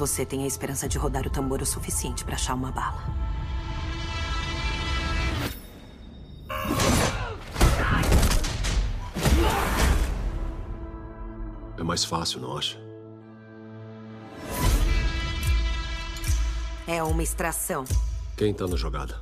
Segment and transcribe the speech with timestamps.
[0.00, 3.04] Você tem a esperança de rodar o tambor o suficiente para achar uma bala.
[11.76, 12.78] É mais fácil, não acha?
[16.86, 17.84] É uma extração.
[18.38, 19.20] Quem tá na jogada?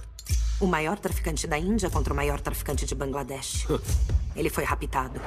[0.60, 3.66] O maior traficante da Índia contra o maior traficante de Bangladesh.
[4.36, 5.20] Ele foi raptado.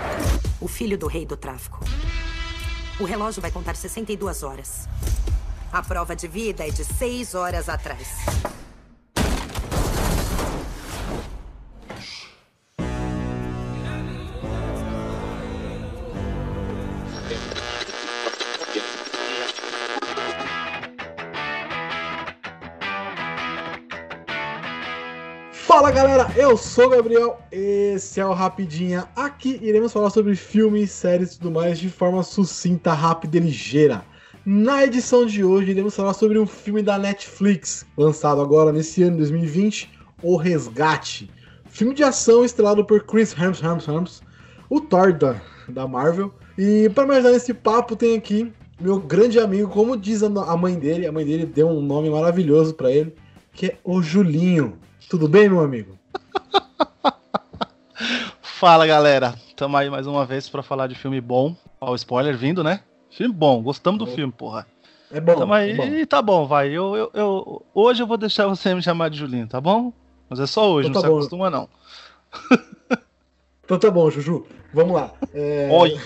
[0.61, 1.81] O filho do rei do tráfico.
[3.01, 4.87] O relógio vai contar 62 horas.
[5.73, 8.09] A prova de vida é de 6 horas atrás.
[25.53, 29.07] Fala galera, eu sou o Gabriel, esse é o Rapidinha.
[29.15, 34.10] Aqui iremos falar sobre filmes, séries e tudo mais de forma sucinta, rápida e ligeira.
[34.43, 39.17] Na edição de hoje iremos falar sobre um filme da Netflix, lançado agora nesse ano
[39.17, 39.87] 2020,
[40.23, 41.29] O Resgate.
[41.65, 44.21] Filme de ação estrelado por Chris Hemsworth,
[44.67, 46.33] o Thor da, da Marvel.
[46.57, 50.73] E para me ajudar nesse papo tem aqui meu grande amigo, como diz a mãe
[50.73, 53.15] dele, a mãe dele deu um nome maravilhoso para ele,
[53.53, 54.79] que é o Julinho.
[55.07, 55.99] Tudo bem, meu amigo?
[58.41, 59.35] Fala, galera.
[59.55, 61.55] Tamo aí mais uma vez para falar de filme bom.
[61.79, 62.81] Ó, o spoiler vindo, né?
[63.11, 64.15] Filme bom, gostamos do é.
[64.15, 64.65] filme, porra.
[65.11, 65.53] É bom.
[65.53, 65.83] Aí, é bom.
[65.83, 66.69] e tá bom, vai.
[66.69, 69.93] Eu, eu, eu, hoje eu vou deixar você me chamar de Julinho, tá bom?
[70.29, 71.21] Mas é só hoje, então tá não bom.
[71.21, 71.69] se acostuma, não.
[73.63, 74.45] Então tá bom, Juju.
[74.73, 75.13] Vamos lá.
[75.33, 75.69] É...
[75.71, 75.97] Olha!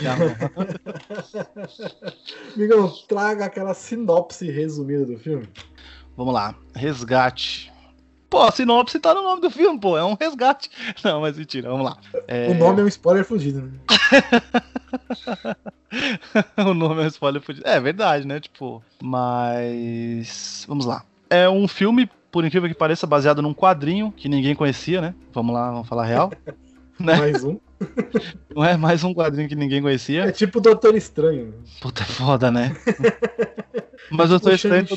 [2.55, 5.47] Migão, traga aquela sinopse resumida do filme.
[6.15, 6.55] Vamos lá.
[6.75, 7.73] Resgate.
[8.29, 9.97] Pô, a sinopse tá no nome do filme, pô.
[9.97, 10.69] É um resgate.
[11.03, 11.97] Não, mas mentira, vamos lá.
[12.27, 12.49] É...
[12.49, 13.71] O nome é um spoiler fugido, né?
[16.57, 17.67] o nome é spoiler fugido.
[17.67, 18.39] É verdade, né?
[18.39, 20.65] Tipo, mas.
[20.67, 21.03] Vamos lá.
[21.29, 25.15] É um filme, por incrível que pareça, baseado num quadrinho que ninguém conhecia, né?
[25.33, 26.31] Vamos lá, vamos falar real.
[26.99, 27.15] né?
[27.15, 27.59] Mais um.
[28.55, 30.25] Não é mais um quadrinho que ninguém conhecia.
[30.25, 31.53] É tipo o Doutor Estranho.
[31.81, 32.75] Puta, é foda, né?
[34.09, 34.87] Mas eu tô estranho.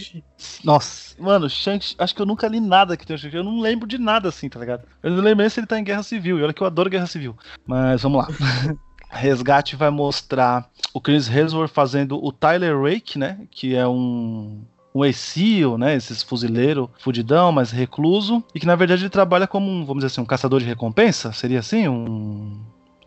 [0.62, 3.36] Nossa, mano, Shanks, acho que eu nunca li nada que tem o.
[3.36, 4.84] Eu não lembro de nada assim, tá ligado?
[5.02, 6.38] Eu não lembro se ele tá em Guerra Civil.
[6.38, 7.36] E olha que eu adoro Guerra Civil.
[7.66, 8.76] Mas vamos lá.
[9.08, 13.40] Resgate vai mostrar o Chris Hemsworth fazendo o Tyler Rake, né?
[13.50, 14.60] Que é um
[14.94, 15.94] um ex-SEAL, né?
[15.94, 18.42] Esses fuzileiro fudidão, mas recluso.
[18.54, 21.32] E que na verdade ele trabalha como um, vamos dizer assim, um caçador de recompensa?
[21.32, 21.88] Seria assim?
[21.88, 22.58] Um.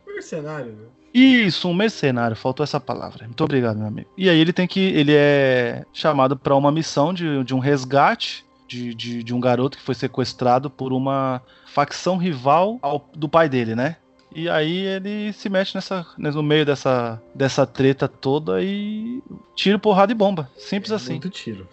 [0.08, 0.86] Mercenário, né?
[1.14, 3.26] Isso, um mercenário, faltou essa palavra.
[3.26, 4.10] Muito obrigado, meu amigo.
[4.18, 4.80] E aí ele tem que.
[4.80, 9.78] Ele é chamado para uma missão de, de um resgate de, de, de, um garoto
[9.78, 13.98] que foi sequestrado por uma facção rival ao, do pai dele, né?
[14.34, 19.22] E aí ele se mexe nessa, no meio dessa, dessa treta toda e
[19.56, 20.50] tira porrada e bomba.
[20.58, 21.12] Simples é assim.
[21.14, 21.68] Muito tiro.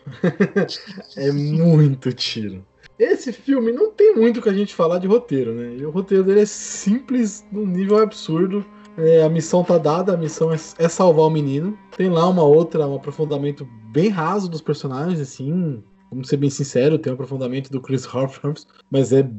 [1.17, 2.65] é muito tiro.
[2.99, 5.77] Esse filme não tem muito que a gente falar de roteiro, né?
[5.77, 8.65] E o roteiro dele é simples num nível absurdo.
[8.97, 11.79] É, a missão tá dada, a missão é, é, salvar o menino.
[11.97, 15.81] Tem lá uma outra, um aprofundamento bem raso dos personagens, assim.
[16.11, 19.31] Vamos ser bem sincero, tem um aprofundamento do Chris Hemsworth, mas é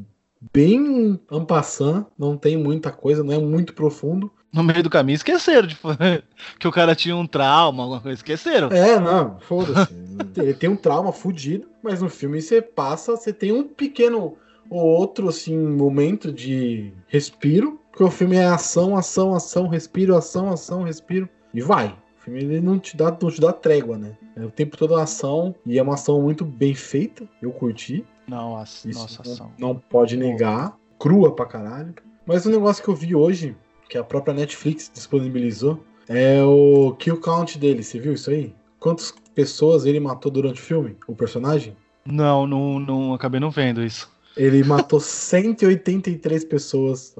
[0.52, 4.30] bem ampassant, não tem muita coisa, não é muito profundo.
[4.52, 5.88] No meio do caminho esqueceram tipo,
[6.58, 8.68] que o cara tinha um trauma, alguma coisa, esqueceram.
[8.68, 9.92] É, não, foda-se.
[10.36, 14.36] Ele tem um trauma fudido, mas no filme você passa, você tem um pequeno
[14.68, 20.48] ou outro, assim, momento de respiro, porque o filme é ação, ação, ação, respiro, ação,
[20.48, 21.96] ação, respiro, e vai.
[22.20, 24.16] O filme ele não te dá, não te dá trégua, né?
[24.36, 28.04] É o tempo todo ação, e é uma ação muito bem feita, eu curti.
[28.28, 29.52] Não, a, Isso nossa não, ação.
[29.58, 30.76] Não pode negar.
[30.98, 31.94] Crua pra caralho.
[32.26, 33.56] Mas um negócio que eu vi hoje,
[33.88, 37.82] que a própria Netflix disponibilizou, é o kill count dele.
[37.82, 38.54] Você viu isso aí?
[38.78, 40.96] Quantas pessoas ele matou durante o filme?
[41.06, 41.74] O personagem?
[42.04, 44.10] Não, não, não acabei não vendo isso.
[44.36, 47.16] Ele matou 183 pessoas.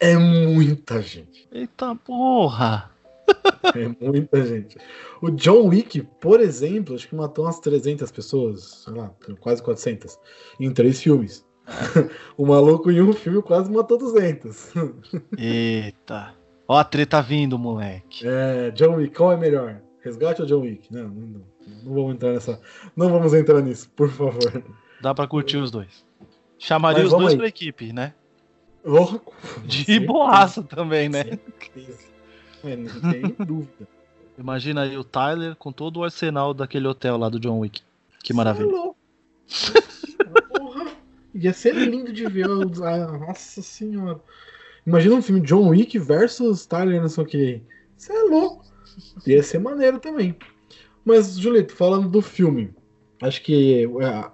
[0.00, 1.46] É muita gente.
[1.52, 2.90] Eita porra!
[3.74, 4.78] É muita gente.
[5.20, 10.18] O John Wick, por exemplo, acho que matou umas 300 pessoas, sei lá, quase 400,
[10.58, 11.44] em três filmes.
[12.36, 14.72] o maluco em um filme quase matou 200.
[15.36, 16.34] Eita.
[16.66, 18.26] Ó a treta vindo, moleque.
[18.26, 19.80] É, John Wick, qual é melhor?
[20.00, 20.92] Resgate ou John Wick?
[20.92, 21.42] Não, não,
[21.84, 22.60] não vamos entrar nessa.
[22.96, 24.62] Não vamos entrar nisso, por favor.
[25.00, 26.04] Dá pra curtir os dois.
[26.58, 27.36] Chamaria os dois aí.
[27.36, 28.14] pra equipe, né?
[28.84, 29.20] Oh,
[29.64, 31.24] De boaça também, né?
[31.24, 32.17] Certeza.
[32.64, 33.88] É, não tem dúvida.
[34.38, 37.82] Imagina aí o Tyler com todo o arsenal daquele hotel lá do John Wick.
[38.22, 38.68] Que maravilha.
[38.68, 38.94] Porra.
[41.34, 42.46] Ia ser lindo de ver.
[42.46, 44.20] Nossa senhora.
[44.86, 47.62] Imagina um filme John Wick versus Tyler, não sei o que.
[47.96, 48.64] Isso é louco.
[49.26, 50.36] Ia ser maneiro também.
[51.04, 52.70] Mas, Julito, falando do filme,
[53.22, 54.32] acho que é, a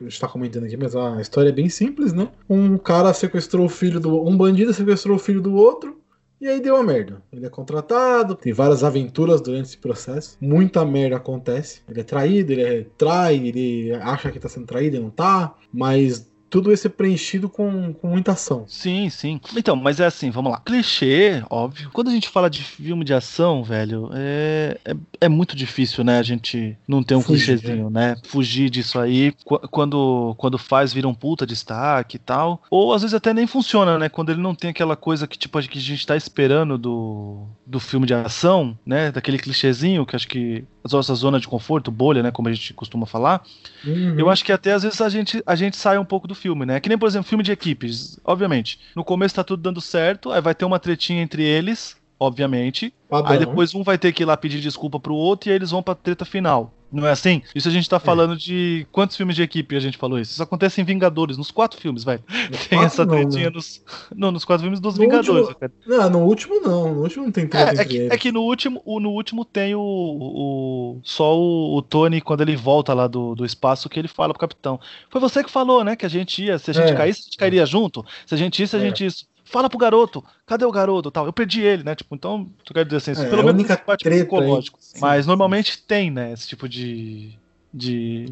[0.00, 2.28] gente tá comentando aqui, mas a história é bem simples, né?
[2.48, 4.26] Um cara sequestrou o filho do.
[4.26, 6.00] Um bandido sequestrou o filho do outro.
[6.40, 7.22] E aí deu uma merda.
[7.32, 10.36] Ele é contratado, tem várias aventuras durante esse processo.
[10.40, 11.80] Muita merda acontece.
[11.88, 15.54] Ele é traído, ele é, trai, ele acha que tá sendo traído e não tá.
[15.72, 18.64] Mas tudo isso é preenchido com, com muita ação.
[18.66, 19.38] Sim, sim.
[19.54, 20.58] Então, mas é assim, vamos lá.
[20.58, 21.90] Clichê, óbvio.
[21.92, 26.18] Quando a gente fala de filme de ação, velho, é, é, é muito difícil, né?
[26.18, 28.14] A gente não ter um Fugir, clichêzinho, né?
[28.14, 28.16] né?
[28.24, 29.34] Fugir disso aí.
[29.70, 32.62] Quando, quando faz, vira um puta destaque e tal.
[32.70, 34.08] Ou às vezes até nem funciona, né?
[34.08, 37.78] Quando ele não tem aquela coisa que, tipo, que a gente tá esperando do, do
[37.78, 39.12] filme de ação, né?
[39.12, 43.06] Daquele clichêzinho que acho que nossa zona de conforto, bolha, né, como a gente costuma
[43.06, 43.42] falar,
[43.84, 44.18] uhum.
[44.18, 46.66] eu acho que até às vezes a gente, a gente sai um pouco do filme,
[46.66, 46.80] né?
[46.80, 48.18] Que nem, por exemplo, filme de equipes.
[48.24, 52.92] Obviamente, no começo tá tudo dando certo, aí vai ter uma tretinha entre eles, obviamente.
[53.08, 53.32] Padrão.
[53.32, 55.70] Aí depois um vai ter que ir lá pedir desculpa pro outro e aí eles
[55.70, 56.72] vão pra treta final.
[56.90, 57.42] Não é assim?
[57.54, 58.00] Isso a gente tá é.
[58.00, 58.36] falando é.
[58.36, 58.86] de.
[58.92, 60.32] Quantos filmes de equipe a gente falou isso?
[60.32, 62.20] Isso acontece em Vingadores, nos quatro filmes, vai.
[62.68, 63.50] Tem essa tretinha né?
[63.50, 63.82] nos.
[64.14, 65.48] Não, nos quatro filmes dos no Vingadores.
[65.48, 65.70] Último...
[65.86, 66.94] Não, no último não.
[66.94, 69.74] No último não tem treta é, é que, é que no último, no último tem
[69.74, 69.80] o.
[69.80, 74.32] o só o, o, Tony, quando ele volta lá do, do espaço, que ele fala
[74.32, 74.78] pro capitão.
[75.10, 75.96] Foi você que falou, né?
[75.96, 76.58] Que a gente ia.
[76.58, 76.94] Se a gente é.
[76.94, 78.04] caísse, a gente cairia junto.
[78.24, 78.80] Se a gente ia, a é.
[78.80, 81.10] gente isso fala pro garoto, cadê o garoto?
[81.10, 81.24] Tal.
[81.24, 81.94] Eu perdi ele, né?
[81.94, 84.78] Tipo, então, tu quer dizer assim, é, pelo menos esse parte psicológico.
[84.94, 86.32] Aí, mas normalmente tem, né?
[86.32, 87.38] Esse tipo de.
[87.72, 88.26] de,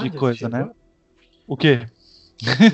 [0.00, 0.70] de coisa, né?
[1.46, 1.86] O quê?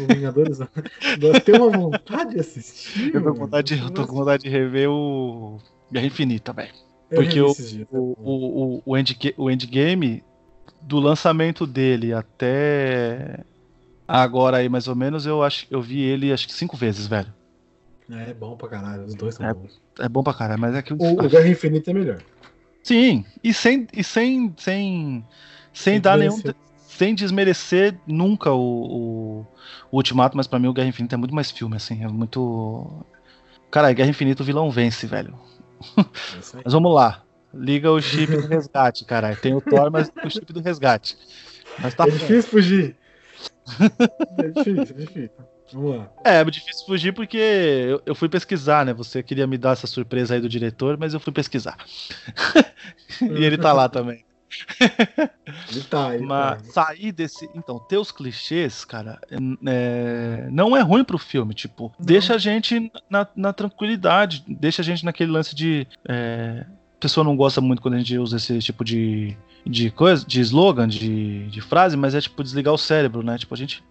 [0.09, 0.61] Vingadores,
[1.21, 3.15] eu tenho uma vontade de assistir.
[3.15, 5.59] Eu tô com vontade, de, eu tô com vontade de rever o
[5.93, 6.73] Guerra Infinita, velho.
[7.11, 7.55] Porque o,
[7.91, 10.25] o, o, o, endgame, o endgame,
[10.83, 13.45] do lançamento dele até
[14.07, 17.33] agora aí, mais ou menos, eu acho eu vi ele acho que cinco vezes, velho.
[18.11, 19.81] É, é bom pra caralho, os dois são é, bons.
[19.99, 22.19] É bom pra caralho, mas é que o, o Guerra Infinita é melhor.
[22.83, 25.25] Sim, e sem e sem sem
[25.73, 26.41] sem dar nenhum
[26.89, 29.47] sem desmerecer nunca o, o,
[29.91, 33.05] o, Ultimato, mas para mim o Guerra Infinita é muito mais filme assim, é muito
[33.71, 35.39] Cara, Guerra Infinita o vilão vence, velho.
[35.99, 36.03] É
[36.65, 37.23] mas vamos lá.
[37.53, 39.37] Liga o chip do resgate, caralho.
[39.37, 41.17] Tem o Thor, mas o chip do resgate.
[41.79, 42.97] Mas tá é difícil fugir.
[44.39, 45.31] É difícil, é difícil.
[45.73, 46.11] Vamos lá.
[46.25, 48.93] É, é difícil fugir porque eu, eu, fui pesquisar, né?
[48.95, 51.77] Você queria me dar essa surpresa aí do diretor, mas eu fui pesquisar.
[53.21, 54.25] e ele tá lá também.
[55.71, 56.87] Ele tá, ele Mas tá.
[56.87, 57.49] sair desse.
[57.55, 60.49] Então, ter os clichês, cara, é...
[60.51, 61.55] não é ruim pro filme.
[61.55, 62.07] Tipo, não.
[62.07, 65.87] deixa a gente na, na, tranquilidade, deixa a gente naquele lance de.
[66.09, 66.65] É...
[66.97, 70.41] A pessoa não gosta muito quando a gente usa esse tipo de, de coisa, de
[70.41, 73.39] slogan, de, de frase, mas é tipo desligar o cérebro, né?
[73.39, 73.85] Tipo, a gente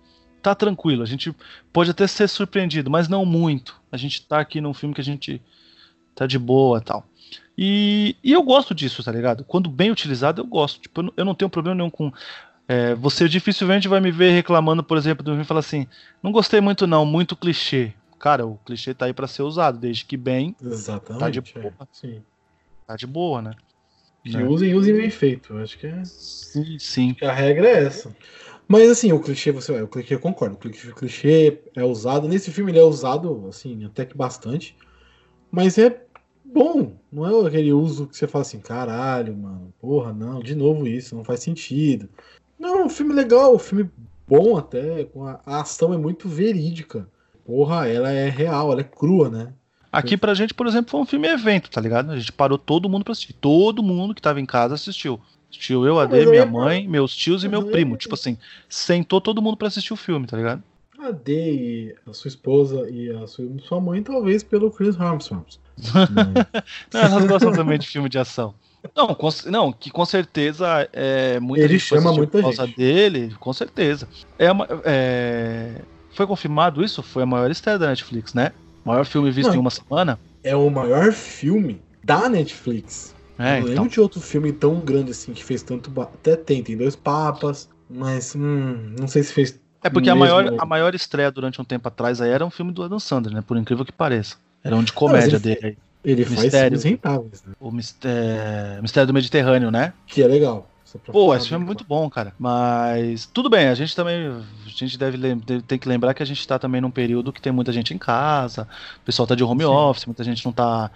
[0.47, 1.35] tá tranquilo, a gente
[1.73, 3.81] pode até ser surpreendido, mas não muito.
[3.91, 5.41] A gente tá aqui num filme que a gente
[6.15, 7.05] tá de boa tal.
[7.57, 9.44] E, e eu gosto disso, tá ligado?
[9.44, 10.79] Quando bem utilizado, eu gosto.
[10.79, 12.13] Tipo, eu não tenho problema nenhum com.
[12.65, 15.85] É, você dificilmente vai me ver reclamando, por exemplo, do filme e falar assim:
[16.23, 17.94] não gostei muito, não, muito clichê.
[18.17, 20.55] Cara, o clichê tá aí para ser usado, desde que bem.
[20.61, 21.19] Exatamente.
[21.19, 21.73] Tá de boa.
[21.79, 22.21] É, sim.
[22.85, 23.51] Tá de boa, né?
[24.23, 24.44] Que né?
[24.44, 25.57] usem, usem bem feito.
[25.57, 26.05] Acho que é.
[26.05, 27.15] Sim, sim.
[27.21, 28.15] a regra é essa.
[28.67, 30.55] Mas assim, o clichê, você, o clichê eu concordo.
[30.55, 32.27] O clichê, o clichê é usado.
[32.27, 34.75] Nesse filme ele é usado, assim, até que bastante.
[35.49, 36.06] Mas é
[36.44, 36.97] bom.
[37.11, 41.15] Não é aquele uso que você fala assim, caralho, mano, porra, não, de novo isso,
[41.15, 42.09] não faz sentido.
[42.59, 43.89] Não, um filme legal, um filme
[44.27, 45.07] bom até,
[45.45, 47.07] a ação é muito verídica.
[47.45, 49.53] Porra, ela é real, ela é crua, né?
[49.89, 52.11] Aqui pra gente, por exemplo, foi um filme evento, tá ligado?
[52.11, 53.33] A gente parou todo mundo pra assistir.
[53.33, 55.19] Todo mundo que tava em casa assistiu.
[55.49, 57.97] Assistiu eu, a D, minha mãe, meus tios e meu primo.
[57.97, 58.37] Tipo assim,
[58.69, 60.61] sentou todo mundo para assistir o filme, tá ligado?
[60.99, 65.45] A D e a sua esposa e a sua, sua mãe, talvez pelo Chris Armstrong.
[66.92, 68.54] não, elas gostam também de filme de ação.
[68.95, 72.77] Não, com, não, que com certeza é muita Ele chama muita por causa gente.
[72.77, 74.07] dele, com certeza.
[74.37, 77.04] É, uma, é, foi confirmado isso?
[77.04, 78.51] Foi a maior estreia da Netflix, né?
[78.83, 80.19] O maior filme visto não, em uma semana?
[80.44, 83.13] É o maior filme da Netflix.
[83.37, 83.69] É, não então.
[83.69, 85.91] lembro de outro filme tão grande assim que fez tanto.
[86.01, 89.59] Até tem, tem dois papas, mas hum, não sei se fez.
[89.83, 92.71] É porque a maior, a maior estreia durante um tempo atrás aí era um filme
[92.71, 93.44] do Adam Sandler, né?
[93.45, 94.35] Por incrível que pareça.
[94.63, 95.77] Era um de comédia dele.
[96.03, 97.53] Ele Mistério, faz rentáveis, né?
[97.59, 99.94] O Mistério, Mistério do Mediterrâneo, né?
[100.06, 100.69] Que é legal.
[101.11, 102.33] Pô, esse filme é muito bom, cara.
[102.39, 104.27] Mas tudo bem, a gente também.
[104.27, 105.17] A gente deve
[105.67, 107.97] tem que lembrar que a gente tá também num período que tem muita gente em
[107.97, 108.67] casa,
[109.01, 109.69] o pessoal tá de home Sim.
[109.69, 110.89] office, muita gente não tá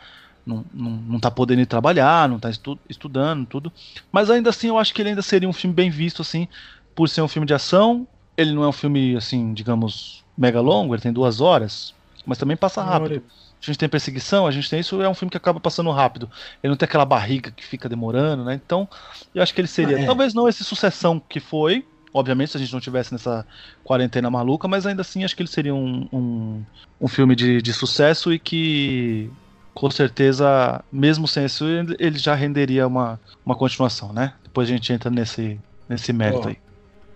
[0.45, 3.71] não, não, não tá podendo ir trabalhar, não tá estu, estudando, tudo.
[4.12, 6.48] Mas ainda assim, eu acho que ele ainda seria um filme bem visto, assim,
[6.95, 8.07] por ser um filme de ação.
[8.38, 11.93] Ele não é um filme, assim, digamos, mega longo, ele tem duas horas,
[12.25, 13.24] mas também passa rápido.
[13.62, 16.27] A gente tem perseguição, a gente tem isso, é um filme que acaba passando rápido.
[16.63, 18.55] Ele não tem aquela barriga que fica demorando, né?
[18.55, 18.89] Então,
[19.36, 19.98] eu acho que ele seria.
[19.98, 20.05] Ah, é.
[20.05, 23.45] Talvez não esse sucessão que foi, obviamente, se a gente não tivesse nessa
[23.83, 26.63] quarentena maluca, mas ainda assim acho que ele seria um, um,
[27.00, 29.29] um filme de, de sucesso e que,
[29.74, 31.66] com certeza, mesmo sem isso,
[32.00, 34.34] ele já renderia uma, uma continuação, né?
[34.44, 36.58] Depois a gente entra nesse, nesse mérito Ó, aí.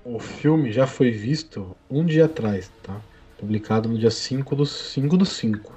[0.04, 2.96] O filme já foi visto um dia atrás, tá?
[3.38, 5.74] Publicado no dia 5 do 5 do 5.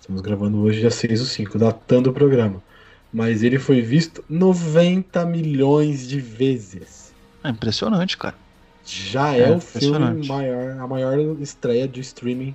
[0.00, 2.62] Estamos gravando hoje, dia 6 do 5, datando o programa.
[3.12, 7.12] Mas ele foi visto 90 milhões de vezes.
[7.42, 8.34] É impressionante, cara.
[8.84, 12.54] Já É, é, o filme maior, a maior estreia de streaming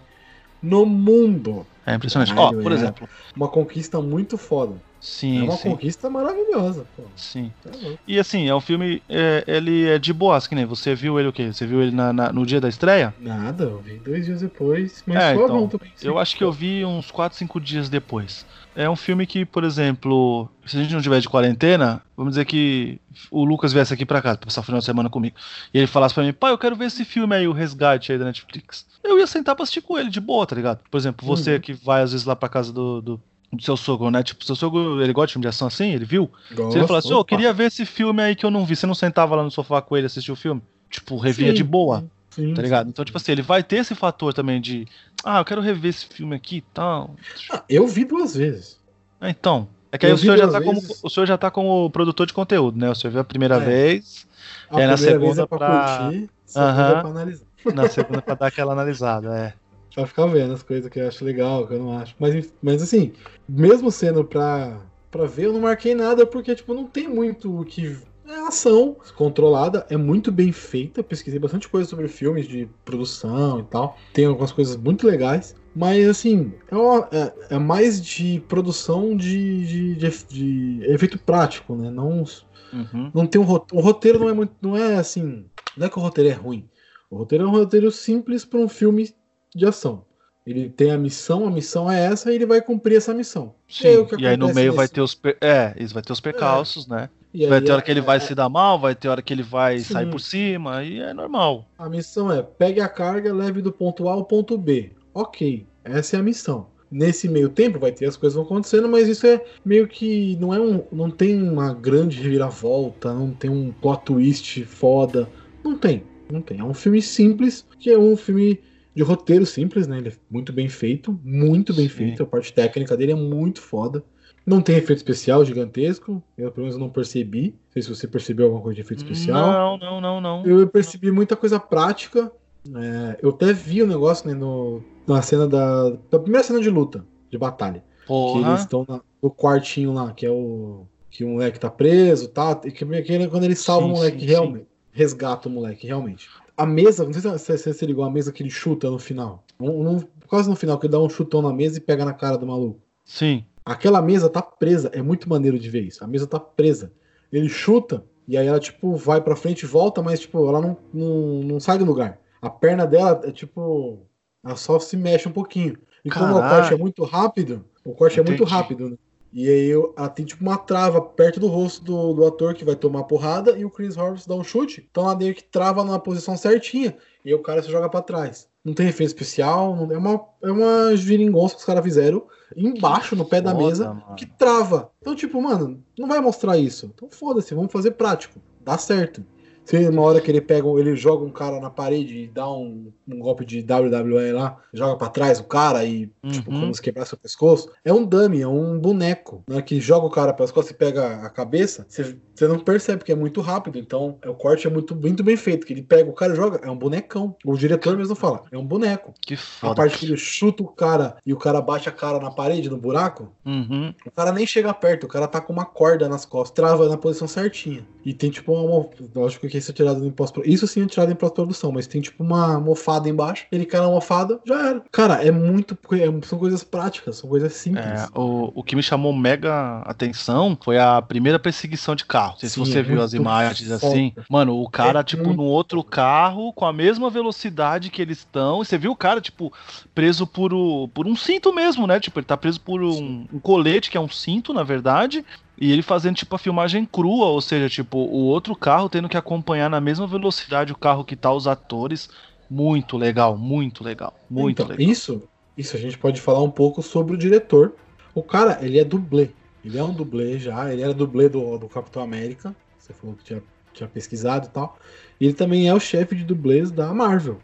[0.62, 1.66] no mundo.
[1.86, 2.32] É impressionante.
[2.34, 2.76] Ó, Caralho, por é.
[2.76, 3.10] exemplo.
[3.36, 4.74] Uma conquista muito foda.
[5.04, 7.12] Sim, é uma sim, conquista maravilhosa, pô.
[7.16, 7.52] sim.
[7.60, 7.72] Tá.
[8.08, 9.02] E assim, é um filme.
[9.10, 11.52] é, ele é de boas, que nem você viu ele o quê?
[11.52, 13.14] Você viu ele na- na- no dia da estreia?
[13.20, 15.92] Nada, eu vi dois dias depois, mas É, foi então, bom também.
[16.04, 18.46] Eu acho que eu vi uns 4, 5 dias depois.
[18.76, 22.46] É um filme que, por exemplo, se a gente não tiver de quarentena, vamos dizer
[22.46, 25.36] que o Lucas viesse aqui pra casa pra passar o final de semana comigo.
[25.74, 28.20] E ele falasse pra mim, pai, eu quero ver esse filme aí, o Resgate aí
[28.20, 28.86] da Netflix.
[29.04, 30.82] Eu ia sentar pra assistir com ele, de boa, tá ligado?
[30.92, 31.60] Por exemplo, você Uhum.
[31.60, 34.24] que vai às vezes lá pra casa do, do, do seu sogro, né?
[34.24, 35.92] Tipo, seu sogro, ele gosta de filme de ação assim?
[35.92, 36.32] Ele viu?
[36.48, 38.88] Se ele falasse, ô, eu queria ver esse filme aí que eu não vi, você
[38.88, 40.62] não sentava lá no sofá com ele e assistia o filme?
[40.90, 42.90] Tipo, revia Sim, de boa, Sim, tá ligado?
[42.90, 44.88] Então, tipo assim, ele vai ter esse fator também de,
[45.24, 47.16] ah, eu quero rever esse filme aqui e tal.
[47.52, 48.80] Ah, eu vi duas vezes.
[49.20, 51.52] Ah, Então, é que aí Eu o senhor, já tá como, o senhor já tá
[51.52, 52.90] como produtor de conteúdo, né?
[52.90, 53.60] O senhor viu a primeira É.
[53.60, 54.26] vez,
[54.70, 56.90] A E aí na primeira vez segunda é pra, pra- curtir, segunda Aham.
[56.98, 57.46] é pra analisar.
[57.74, 59.54] na segunda pra dar aquela analisada, é.
[59.94, 62.16] Pra ficar vendo as coisas que eu acho legal, que eu não acho.
[62.20, 63.12] Mas, mas assim,
[63.48, 67.66] mesmo sendo pra, pra ver, eu não marquei nada, porque, tipo, não tem muito o
[67.66, 67.98] que.
[68.28, 71.04] É ação controlada, é muito bem feita.
[71.04, 73.98] Pesquisei bastante coisa sobre filmes de produção e tal.
[74.14, 75.54] Tem algumas coisas muito legais.
[75.76, 81.76] Mas, assim, é, uma- é- é mais de produção de, de, de de efeito prático,
[81.76, 81.90] né?
[81.90, 82.24] Não,
[82.72, 83.12] Uhum.
[83.14, 83.84] não tem um roteiro.
[83.84, 84.54] O roteiro não é muito.
[84.62, 85.46] Não é assim.
[85.76, 86.70] Não é que o roteiro é ruim.
[87.10, 89.10] O roteiro é um roteiro simples para um filme
[89.56, 90.04] de ação.
[90.46, 93.54] Ele tem a missão, a missão é essa e ele vai cumprir essa missão.
[93.70, 95.14] Sim, É o que e aí no meio vai nesse- ter os.
[95.14, 97.10] per- É, isso vai ter os percalços, né?
[97.34, 99.22] E Vai aí ter hora a- que ele vai se dar mal, vai ter hora
[99.22, 99.94] que ele vai Sim.
[99.94, 101.66] sair por cima, aí é normal.
[101.78, 104.92] A missão é pegue a carga, leve do ponto A ao ponto B.
[105.14, 106.68] Ok, essa é a missão.
[106.92, 110.54] Nesse meio tempo vai ter as coisas vão acontecendo, mas isso é meio que não
[110.54, 115.30] é um, não tem uma grande reviravolta, não tem um plot twist foda,
[115.64, 116.60] não tem, não tem.
[116.60, 118.60] É um filme simples, que é um filme
[118.96, 119.98] de roteiro simples, né?
[119.98, 121.96] Ele é muito bem feito, muito bem Sim.
[121.96, 122.24] feito.
[122.24, 124.04] A parte técnica dele é muito foda.
[124.46, 127.52] Não tem efeito especial gigantesco, eu pelo menos não percebi.
[127.52, 129.52] Não sei se você percebeu alguma coisa de efeito especial.
[129.52, 130.46] Não, não, não, não.
[130.46, 132.32] Eu percebi muita coisa prática.
[132.76, 136.70] É, eu até vi o negócio né, no, na cena da, da primeira cena de
[136.70, 137.84] luta, de batalha.
[138.06, 138.56] Que eles Porra.
[138.56, 140.86] estão no quartinho lá, que é o.
[141.10, 142.60] Que o moleque tá preso, tá?
[142.64, 144.68] E que, que quando ele salva Sim, o moleque sim, realmente.
[144.92, 146.30] Resgata o moleque, realmente.
[146.58, 149.44] A mesa, não sei se você, se ligou a mesa que ele chuta no final.
[149.60, 152.14] Um- um- quase no final, que ele dá um chutão na mesa e pega na
[152.14, 152.80] cara do maluco.
[153.06, 153.46] Sim.
[153.66, 154.90] Aquela mesa tá presa.
[154.94, 156.04] É muito maneiro de ver isso.
[156.04, 156.92] A mesa tá presa.
[157.32, 160.78] Ele chuta e aí ela, tipo, vai pra frente e volta, mas, tipo, ela não,
[160.94, 162.20] não, não sai do lugar.
[162.42, 164.00] A perna dela é, tipo,
[164.44, 165.78] ela só se mexe um pouquinho.
[166.04, 168.52] E como o corte é muito rápido, o corte é muito Entendi.
[168.52, 168.98] rápido, né?
[169.34, 172.66] E aí eu- ela tem, tipo, uma trava perto do rosto do, do ator que
[172.66, 174.86] vai tomar porrada e o Chris Horvitz dá um chute.
[174.92, 178.02] Então ela meio que trava na posição certinha e aí o cara se joga pra
[178.02, 178.50] trás.
[178.64, 182.24] Não tem efeito especial, não, é uma, é uma geringonça que os caras fizeram
[182.56, 184.16] embaixo, no pé da Foda, mesa, mano.
[184.16, 184.92] que trava.
[185.02, 186.92] Então, tipo, mano, não vai mostrar isso.
[186.94, 188.40] Então foda-se, vamos fazer prático.
[188.60, 189.26] Dá certo.
[189.64, 192.92] Se uma hora que ele pega, ele joga um cara na parede e dá um,
[193.08, 196.60] um golpe de WWE lá, joga pra trás o cara e, tipo, Uhum.
[196.62, 199.62] como se quebrasse o pescoço, é um dummy, é um boneco, né?
[199.62, 203.12] Que joga o cara pelas costas e pega a cabeça, você, você não percebe que
[203.12, 203.78] é muito rápido.
[203.78, 205.66] Então, é, o corte é muito, muito bem feito.
[205.66, 207.36] Que ele pega o cara e joga, é um bonecão.
[207.46, 209.14] O diretor mesmo fala, é um boneco.
[209.22, 209.76] Que A foda.
[209.76, 212.78] parte que ele chuta o cara e o cara bate a cara na parede, no
[212.78, 213.94] buraco, Uhum.
[214.06, 216.98] o cara nem chega perto, o cara tá com uma corda nas costas, trava na
[216.98, 217.86] posição certinha.
[218.04, 218.90] E tem tipo uma.
[219.16, 222.02] Lógico que isso é tirado em pós Isso sim é tirado em pós-produção, mas tem
[222.02, 223.46] tipo uma almofada embaixo.
[223.52, 224.84] Ele cai na almofada, já era.
[224.92, 225.78] Cara, é muito.
[225.92, 227.86] é- são coisas práticas, são coisas simples.
[227.86, 232.32] É, o, o que me chamou mega atenção foi a primeira perseguição de carro.
[232.34, 233.76] Não sei se Sim, você é viu as imagens foda.
[233.76, 234.14] assim.
[234.30, 238.20] Mano, o cara, É tipo, muito num outro carro, com a mesma velocidade que eles
[238.20, 238.62] estão.
[238.62, 239.52] E você viu o cara, tipo,
[239.94, 242.00] preso por, o, por um cinto mesmo, né?
[242.00, 245.26] Tipo, ele tá preso por um, um colete, que é um cinto, na verdade.
[245.62, 249.16] E ele fazendo, tipo, a filmagem crua, ou seja, tipo, o outro carro tendo que
[249.16, 252.10] acompanhar na mesma velocidade o carro que tá os atores.
[252.50, 254.92] Muito legal, muito legal, muito então, legal.
[254.92, 255.22] isso.
[255.56, 257.76] Isso, a gente pode falar um pouco sobre o diretor.
[258.16, 259.30] O cara, ele é dublê.
[259.64, 262.56] Ele é um dublê já, ele era dublê do, do Capitão América.
[262.80, 264.80] Você falou que tinha, tinha pesquisado e tal.
[265.20, 267.38] E ele também é o chefe de dublês da Marvel.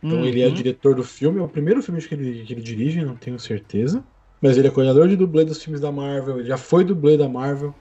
[0.00, 0.24] Então uhum.
[0.24, 3.04] ele é o diretor do filme, é o primeiro filme que ele, que ele dirige,
[3.04, 4.04] não tenho certeza.
[4.44, 7.26] Mas ele é coordenador de dublê dos filmes da Marvel, ele já foi dublê da
[7.26, 7.74] Marvel.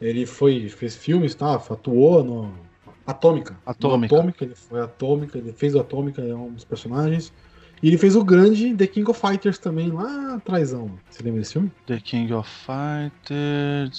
[0.00, 1.54] Ele foi, fez filmes, tá?
[1.54, 2.52] Atuou no
[3.06, 3.56] Atômica.
[3.64, 4.16] Atômica.
[4.16, 7.32] No Atômica, ele foi Atômica, ele fez o Atômica, é um dos personagens.
[7.80, 10.70] E ele fez o grande The King of Fighters também, lá atrás.
[10.70, 11.70] Você lembra desse filme?
[11.86, 13.94] The King of Fighters.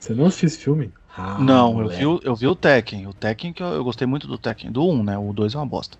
[0.00, 0.92] Você não assistiu esse filme?
[1.16, 3.06] Ah, não, eu vi, eu vi o Tekken.
[3.06, 4.72] O Tekken que eu, eu, gostei muito do Tekken.
[4.72, 5.16] Do 1, né?
[5.16, 5.96] O 2 é uma bosta.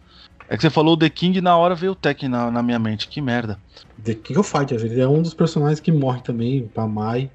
[0.48, 2.78] É que você falou The King e na hora veio o Tekken na, na, minha
[2.78, 3.08] mente.
[3.08, 3.58] Que merda.
[4.02, 7.30] The King of Fighters, ele é um dos personagens que morre também pra Mai.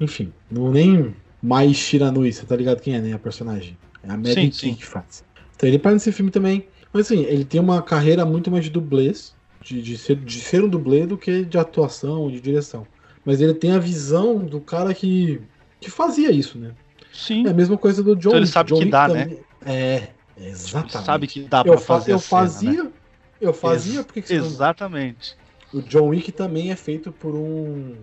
[0.00, 3.12] Enfim, não nem Mai Shiranui, você tá ligado quem é, né?
[3.12, 3.76] A personagem.
[4.02, 5.24] É a Maddie sim, que faz.
[5.54, 6.66] Então ele aparece nesse filme também.
[6.92, 10.64] Mas assim, ele tem uma carreira muito mais de dublês, de, de, ser, de ser
[10.64, 12.86] um dublê do que de atuação, de direção.
[13.24, 15.40] Mas ele tem a visão do cara que,
[15.80, 16.72] que fazia isso, né?
[17.12, 17.46] Sim.
[17.46, 18.30] É a mesma coisa do John.
[18.30, 19.26] Então ele sabe John que dá, também.
[19.26, 19.36] né?
[19.64, 20.96] É, exatamente.
[20.96, 22.92] Ele sabe que dá eu fazer Eu fazia, cena, né?
[23.40, 25.36] eu fazia, Ex porque que Exatamente.
[25.72, 27.94] O John Wick também é feito por um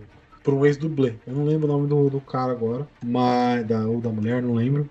[0.44, 1.14] por um ex-dublê.
[1.26, 4.52] Eu não lembro o nome do, do cara agora, mas da, ou da mulher, não
[4.52, 4.88] lembro.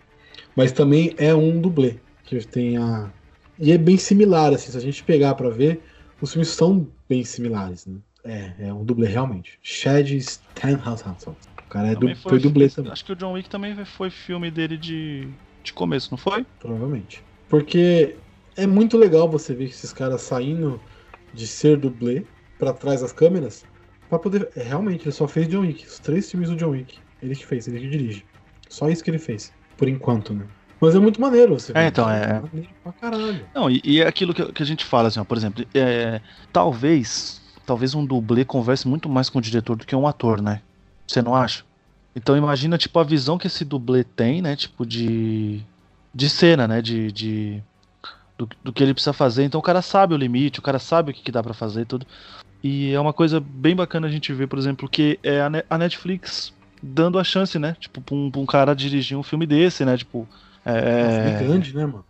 [0.56, 1.98] Mas também é um dublê.
[2.24, 3.12] Que tem a.
[3.60, 5.84] E é bem similar, assim, se a gente pegar para ver,
[6.20, 7.98] os filmes são bem similares, né?
[8.26, 9.60] É, é um dublê realmente.
[9.62, 11.04] Chad Stanhouse.
[11.28, 12.08] O cara é du...
[12.16, 12.92] foi, foi dublê também.
[12.92, 15.28] Acho que o John Wick também foi filme dele de,
[15.64, 16.46] de começo, não foi?
[16.60, 17.24] Provavelmente.
[17.50, 18.16] Porque
[18.56, 20.80] é muito legal você ver esses caras saindo
[21.34, 22.26] de ser dublê
[22.58, 23.66] para trás das câmeras
[24.10, 24.50] para poder.
[24.56, 25.86] É, realmente, ele só fez John Wick.
[25.86, 27.00] Os três filmes do John Wick.
[27.22, 28.26] Ele que fez, ele que dirige.
[28.70, 30.46] Só isso que ele fez por enquanto, né?
[30.80, 32.42] Mas é muito maneiro você É, então, é.
[32.84, 33.46] Pra caralho.
[33.56, 36.22] Não, e, e é aquilo que, que, a gente fala, assim, ó, por exemplo, é,
[36.52, 37.42] talvez.
[37.66, 40.62] Talvez um dublê converse muito mais com o diretor do que um ator, né?
[41.08, 41.64] Você não acha?
[42.14, 44.56] Então imagina, tipo, a visão que esse dublê tem, né?
[44.58, 45.64] Tipo, de.
[46.14, 46.82] De cena, né?
[46.82, 47.12] De.
[47.12, 47.64] de
[48.38, 49.44] do, do que ele precisa fazer.
[49.44, 51.82] Então o cara sabe o limite, o cara sabe o que, que dá para fazer
[51.82, 52.06] e tudo.
[52.64, 56.54] E é uma coisa bem bacana a gente ver, por exemplo, que é a Netflix
[56.82, 57.76] dando a chance, né?
[57.80, 59.98] Tipo, pra um, pra um cara dirigir um filme desse, né?
[59.98, 60.28] Tipo.
[60.66, 61.40] É...
[61.40, 62.06] é grande, né, mano?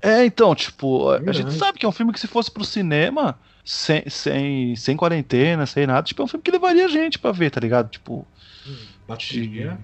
[0.00, 2.64] É, então, tipo, é a gente sabe que é um filme que se fosse pro
[2.64, 7.32] cinema, sem, sem, sem quarentena, sem nada, tipo, é um filme que levaria gente pra
[7.32, 7.88] ver, tá ligado?
[7.88, 8.26] Tipo.
[8.66, 8.76] Hum,
[9.08, 9.78] bateria.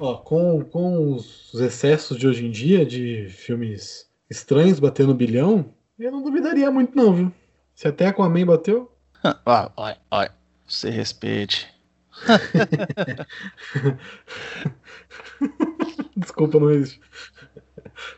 [0.00, 6.12] Ó, com, com os excessos de hoje em dia, de filmes estranhos batendo bilhão, eu
[6.12, 7.32] não duvidaria muito, não, viu?
[7.74, 8.92] Se até a mãe bateu.
[9.24, 10.32] Olha, olha, olha.
[10.66, 11.66] Você respeite.
[16.16, 17.00] Desculpa, não existe.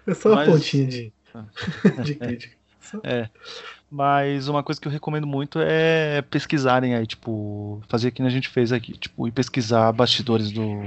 [0.07, 0.49] É só uma Mas...
[0.49, 1.13] pontinha de,
[2.05, 2.57] de crítica.
[3.05, 3.29] É.
[3.91, 8.49] Mas uma coisa que eu recomendo muito é pesquisarem aí, tipo, fazer que a gente
[8.49, 10.83] fez aqui, tipo, e pesquisar bastidores do,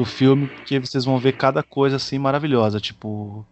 [0.00, 3.46] do filme, porque vocês vão ver cada coisa assim maravilhosa, tipo,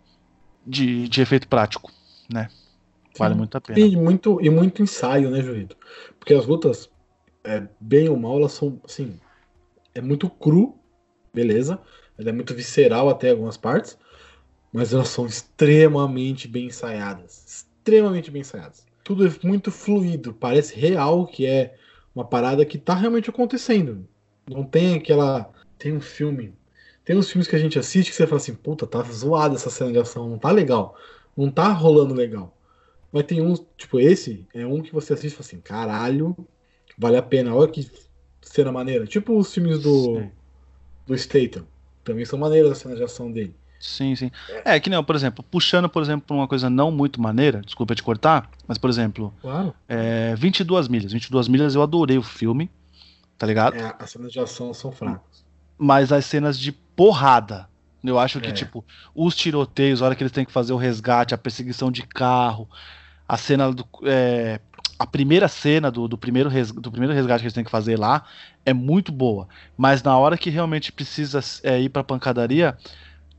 [0.66, 1.92] de, de efeito prático,
[2.32, 2.48] né?
[3.18, 3.38] Vale Sim.
[3.38, 3.78] muito a pena.
[3.78, 5.76] E muito, e muito ensaio, né, Julito?
[6.18, 6.88] Porque as lutas
[7.44, 9.20] é, bem ou mal, elas são, assim,
[9.94, 10.74] é muito cru,
[11.34, 11.78] beleza?
[12.18, 13.98] Ela é muito visceral até algumas partes,
[14.72, 17.44] mas elas são extremamente bem ensaiadas.
[17.46, 18.86] Extremamente bem ensaiadas.
[19.04, 21.76] Tudo é muito fluido, parece real que é
[22.14, 24.08] uma parada que tá realmente acontecendo.
[24.50, 25.52] Não tem aquela.
[25.78, 26.54] Tem um filme.
[27.04, 29.70] Tem uns filmes que a gente assiste que você fala assim, puta, tá zoada essa
[29.70, 30.96] cena de ação, não tá legal.
[31.36, 32.54] Não tá rolando legal.
[33.12, 36.36] Mas tem uns, tipo, esse é um que você assiste e fala assim, caralho,
[36.98, 37.54] vale a pena.
[37.54, 37.90] Olha que
[38.42, 39.06] cena maneira.
[39.06, 40.22] Tipo os filmes do,
[41.06, 41.66] do Statham.
[42.04, 43.54] Também são maneiras as cenas de ação dele.
[43.78, 44.30] Sim, sim.
[44.64, 48.02] É, que nem, por exemplo, puxando, por exemplo, uma coisa não muito maneira, desculpa te
[48.02, 49.72] cortar, mas, por exemplo, claro.
[49.88, 51.12] é, 22 milhas.
[51.12, 52.70] 22 milhas eu adorei o filme,
[53.36, 53.76] tá ligado?
[53.76, 55.47] É, as cenas de ação são fracas.
[55.78, 57.68] Mas as cenas de porrada,
[58.02, 58.52] eu acho que, é.
[58.52, 62.02] tipo, os tiroteios, a hora que eles têm que fazer o resgate, a perseguição de
[62.02, 62.68] carro,
[63.28, 63.86] a cena do.
[64.04, 64.60] É,
[64.98, 67.96] a primeira cena do, do, primeiro res, do primeiro resgate que eles têm que fazer
[67.96, 68.24] lá
[68.66, 69.48] é muito boa.
[69.76, 72.76] Mas na hora que realmente precisa é, ir pra pancadaria,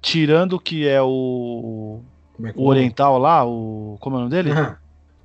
[0.02, 2.02] tirando o que é o.
[2.42, 3.98] É o oriental lá, o.
[4.00, 4.52] Como é o nome dele?
[4.52, 4.78] Ah,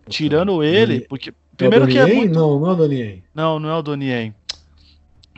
[0.08, 1.32] tirando ele, porque.
[1.56, 2.34] Primeiro é que é muito...
[2.34, 3.24] Não, não é o Donien.
[3.32, 4.34] Não, não é o Donien.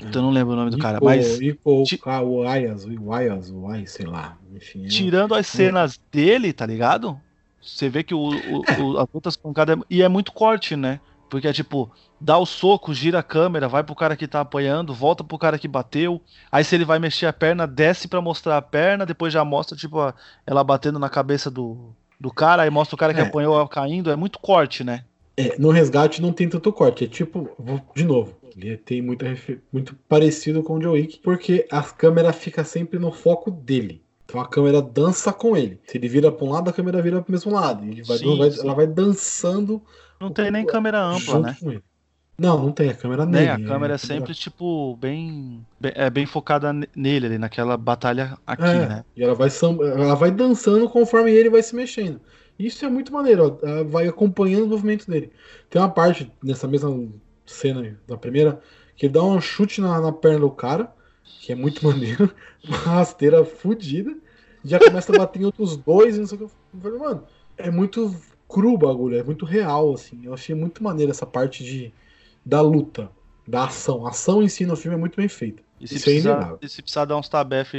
[0.02, 1.40] Então não lembro o nome do cara, mas.
[1.40, 1.84] Ico,
[2.22, 4.36] o Ayas, o Ayas, o Ayas, sei lá.
[4.54, 7.18] Enfim, tirando as cenas dele, tá ligado?
[7.62, 9.78] Você vê que o, o, o as outras pancadas.
[9.78, 11.00] É, e é muito corte, né?
[11.28, 14.94] Porque é tipo, dá o soco, gira a câmera, vai pro cara que tá apoiando,
[14.94, 16.20] volta pro cara que bateu.
[16.52, 19.76] Aí se ele vai mexer a perna, desce para mostrar a perna, depois já mostra,
[19.76, 19.98] tipo,
[20.46, 23.24] ela batendo na cabeça do, do cara, aí mostra o cara que é.
[23.24, 24.10] apanhou caindo.
[24.10, 25.04] É muito corte, né?
[25.36, 27.04] É, no resgate não tem tanto corte.
[27.04, 27.50] É tipo,
[27.94, 32.32] de novo, ele tem muito, refe- muito parecido com o John Wick, porque a câmera
[32.32, 34.02] fica sempre no foco dele.
[34.24, 35.78] Então a câmera dança com ele.
[35.86, 37.84] Se ele vira para um lado, a câmera vira para o mesmo lado.
[37.84, 38.60] Ele vai, Sim, vai- sim.
[38.60, 39.82] ela vai dançando
[40.20, 41.56] Não tem nem câmera ampla, né?
[42.38, 43.46] Não, não tem a câmera nele.
[43.46, 47.38] Nem a é câmera é sempre, tipo, bem, bem- é bem focada ne- nele ali,
[47.38, 49.04] naquela batalha aqui, É, né?
[49.16, 49.48] E ela vai,
[49.98, 52.20] ela vai dançando conforme ele vai se mexendo.
[52.58, 53.66] Isso é muito maneiro, ó.
[53.66, 55.30] Ela vai acompanhando o movimento dele.
[55.70, 56.90] Tem uma parte nessa mesma
[57.52, 58.60] cena aí, da primeira
[58.96, 62.32] que ele dá um chute na, na perna do cara, que é muito maneiro,
[62.64, 64.16] uma rasteira fodida.
[64.64, 66.44] Já começa a bater em outros dois e não sei o que.
[66.44, 67.24] Eu falei, mano,
[67.56, 68.14] é muito
[68.48, 70.24] cru o bagulho, é muito real, assim.
[70.24, 71.92] Eu achei muito maneiro essa parte de,
[72.44, 73.10] da luta,
[73.46, 74.06] da ação.
[74.06, 75.62] A ação em si no filme é muito bem feita.
[75.80, 77.74] E se, Isso precisar, se precisar dar uns tabef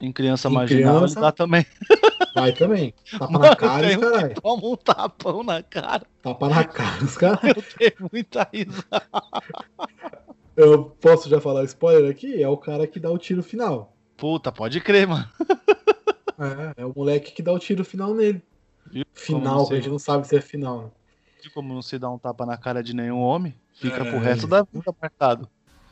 [0.00, 1.64] em criança Em marginal, criança, dá também.
[2.34, 2.94] Vai também.
[3.10, 4.34] Tapa Mano, na cara caralho.
[4.40, 6.02] toma um tapão na cara.
[6.22, 7.40] Tapa na cara os caras.
[7.56, 9.02] Eu tenho muita risada.
[10.56, 12.42] Eu posso já falar spoiler aqui?
[12.42, 13.96] É o cara que dá o tiro final.
[14.16, 15.26] Puta, pode crer, mano.
[16.76, 18.42] É, é o moleque que dá o tiro final nele.
[18.92, 19.04] Viu?
[19.14, 20.82] Final, a gente não sabe se é final.
[20.82, 20.90] né?
[21.54, 24.10] Como não se dá um tapa na cara de nenhum homem, fica É.
[24.10, 25.48] pro resto da vida marcado.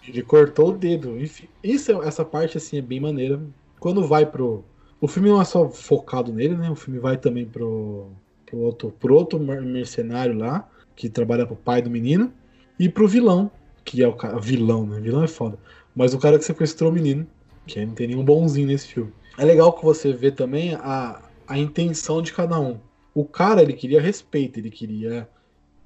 [0.09, 1.19] Ele cortou o dedo.
[1.21, 3.41] Enfim, isso, é- essa parte assim é bem maneira.
[3.79, 4.65] Quando vai pro.
[5.01, 6.71] O filme não é só focado nele, né?
[6.71, 8.11] O filme vai também pro,
[8.47, 12.33] pro, outro, pro outro mer- mercenário lá, que trabalha pro pai do menino,
[12.81, 13.51] e pro vilão,
[13.85, 14.41] que é o cara.
[14.41, 15.01] Vilão, né?
[15.01, 15.59] Vilão é foda.
[15.95, 17.27] Mas o cara que sequestrou o menino,
[17.67, 19.13] que não tem nenhum bonzinho nesse filme.
[19.37, 22.79] É legal que você vê também a, a intenção de cada um.
[23.15, 25.29] O cara, ele queria respeito, ele queria,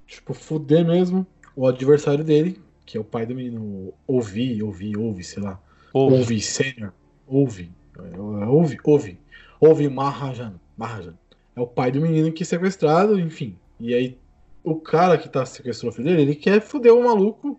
[0.07, 2.59] tipo, fuder mesmo o adversário dele,
[2.93, 5.59] que é o pai do menino, ouvi, ouvi, ouve, sei lá.
[5.95, 6.93] Ouve, sênior.
[7.27, 7.73] Ouve.
[7.99, 9.19] É, Ouve, ouve.
[9.59, 10.61] Ouve Mahajan.
[10.77, 11.15] Mahajan.
[11.57, 13.57] É o pai do menino que é sequestrado, enfim.
[13.81, 14.19] E aí,
[14.63, 17.59] o cara que tá sequestrou o filho dele, ele quer foder o maluco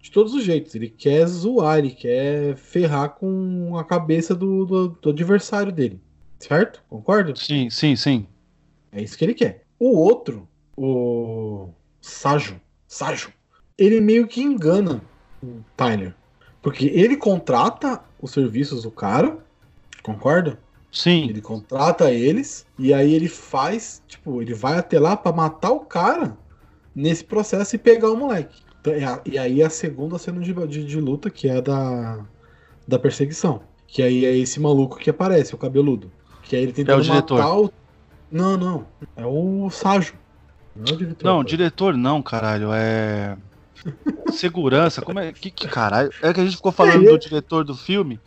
[0.00, 0.74] de todos os jeitos.
[0.74, 6.00] Ele quer zoar, ele quer ferrar com a cabeça do, do, do adversário dele.
[6.38, 6.82] Certo?
[6.88, 7.36] Concorda?
[7.36, 8.26] Sim, sim, sim.
[8.90, 9.66] É isso que ele quer.
[9.78, 11.68] O outro, o
[12.00, 12.58] Sajo,
[12.88, 13.34] Sajo,
[13.76, 15.00] ele meio que engana
[15.42, 16.14] o Tyler.
[16.60, 19.38] Porque ele contrata os serviços do cara,
[20.02, 20.58] concorda?
[20.92, 21.28] Sim.
[21.28, 25.80] Ele contrata eles e aí ele faz, tipo, ele vai até lá pra matar o
[25.80, 26.36] cara
[26.94, 28.60] nesse processo e pegar o moleque.
[28.80, 32.24] Então, é E aí a segunda cena de, de, de luta, que é a da,
[32.86, 33.62] da perseguição.
[33.86, 36.10] Que aí é esse maluco que aparece, o cabeludo.
[36.42, 37.38] Que aí ele tentando diretor.
[37.38, 37.72] matar o.
[38.30, 38.86] Não, não.
[39.16, 40.14] É o Sajo.
[40.74, 41.24] Não é o diretor.
[41.24, 42.72] Não, diretor não, caralho.
[42.72, 43.36] É.
[44.32, 45.32] Segurança, como é.
[45.32, 46.10] Que, que caralho?
[46.22, 48.18] É que a gente ficou falando É, do diretor do filme.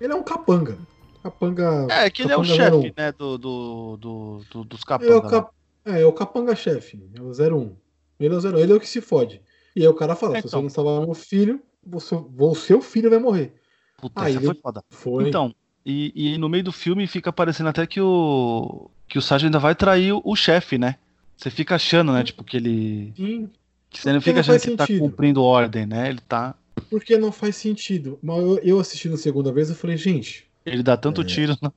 [0.00, 0.78] Ele é um capanga.
[1.22, 1.86] Capanga.
[1.90, 2.92] É, que ele é o capanga chefe, 01.
[2.96, 3.12] né?
[3.12, 5.30] Do, do, do, do- dos Ele é o, capangas.
[5.30, 5.50] cap...
[5.84, 7.02] é, é o capanga-chefe.
[7.16, 7.76] É o 01.
[8.20, 8.58] Ele é o 01.
[8.58, 9.40] Ele é o que se fode.
[9.74, 10.60] E aí o cara fala: É, se então.
[10.60, 12.14] você não salvar meu filho, você...
[12.14, 13.54] o seu filho vai morrer.
[14.00, 14.82] Puta, Ah, essa foi foda.
[14.90, 15.28] Foi.
[15.28, 18.90] Então, e, e no meio do filme fica parecendo até que o.
[19.08, 20.96] Que o Sargent ainda vai trair o, o chefe, né?
[21.36, 22.22] Você fica achando, né?
[22.22, 23.12] Tipo, que ele.
[23.16, 23.48] Sim,
[23.92, 25.00] você não Porque fica não achando faz que ele tá sentido.
[25.00, 26.08] cumprindo ordem, né?
[26.10, 26.54] Ele tá.
[26.90, 28.18] porque não faz sentido.
[28.22, 30.46] Mas eu, eu assistindo a segunda vez, eu falei, gente.
[30.66, 30.96] Ele dá É.
[30.96, 31.56] tanto tiro.
[31.62, 31.70] né?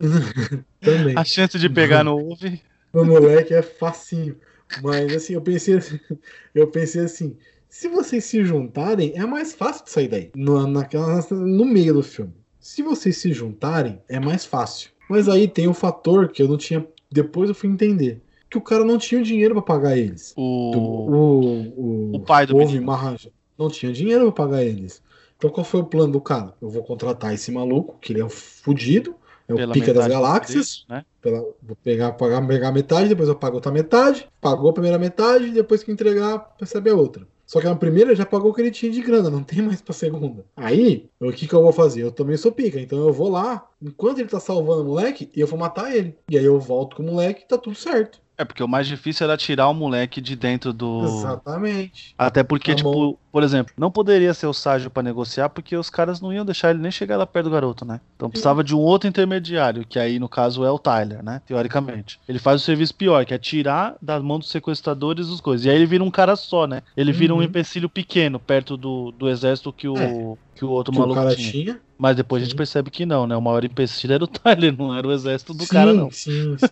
[0.80, 1.14] Também.
[1.16, 2.60] A chance de pegar no ouve.
[2.92, 4.36] O moleque é facinho.
[4.82, 5.98] Mas assim, eu pensei assim,
[6.54, 7.36] eu pensei assim,
[7.68, 10.30] se vocês se juntarem, é mais fácil de sair daí.
[10.34, 12.32] No, naquela, no meio do filme.
[12.58, 14.90] Se vocês se juntarem, é mais fácil.
[15.08, 16.86] Mas aí tem um fator que eu não tinha.
[17.10, 18.20] Depois eu fui entender.
[18.52, 20.34] Que o cara não tinha dinheiro pra pagar eles.
[20.36, 20.70] O.
[20.76, 22.86] O, o, o pai do menino.
[22.86, 25.02] Maharaja não tinha dinheiro pra pagar eles.
[25.36, 26.54] Então qual foi o plano do cara?
[26.60, 29.14] Eu vou contratar esse maluco, que ele é um fudido,
[29.48, 30.84] é o pela pica das galáxias.
[30.88, 31.04] né?
[31.20, 34.28] Pela- vou pegar, pagar, pegar metade, depois eu pago outra metade.
[34.40, 37.26] Pagou a primeira metade, depois que entregar, recebe a outra.
[37.44, 39.82] Só que a primeira já pagou o que ele tinha de grana, não tem mais
[39.82, 40.44] pra segunda.
[40.56, 42.02] Aí, o que, que eu vou fazer?
[42.02, 45.46] Eu também sou pica, então eu vou lá, enquanto ele tá salvando o moleque, eu
[45.46, 46.16] vou matar ele.
[46.30, 48.21] E aí eu volto com o moleque e tá tudo certo.
[48.36, 51.04] É porque o mais difícil era tirar o moleque de dentro do.
[51.04, 52.14] Exatamente.
[52.16, 53.18] Até porque, Tá tipo.
[53.32, 56.70] Por exemplo, não poderia ser o Ságio pra negociar, porque os caras não iam deixar
[56.70, 58.00] ele nem chegar lá perto do garoto, né?
[58.14, 61.40] Então precisava de um outro intermediário, que aí, no caso, é o Tyler, né?
[61.46, 62.20] Teoricamente.
[62.28, 65.64] Ele faz o serviço pior, que é tirar das mãos dos sequestradores as coisas.
[65.66, 66.82] E aí ele vira um cara só, né?
[66.96, 67.42] Ele vira um Uhum.
[67.42, 70.58] empecilho pequeno, perto do, do exército que o, É.
[70.58, 71.50] que o outro Que o maluco cara tinha.
[71.50, 71.80] tinha.
[71.98, 72.56] Mas depois a gente Sim.
[72.56, 73.36] percebe que não, né?
[73.36, 76.10] O maior empecilho era o Tyler, não era o exército do cara, não.
[76.10, 76.66] Sim, sim.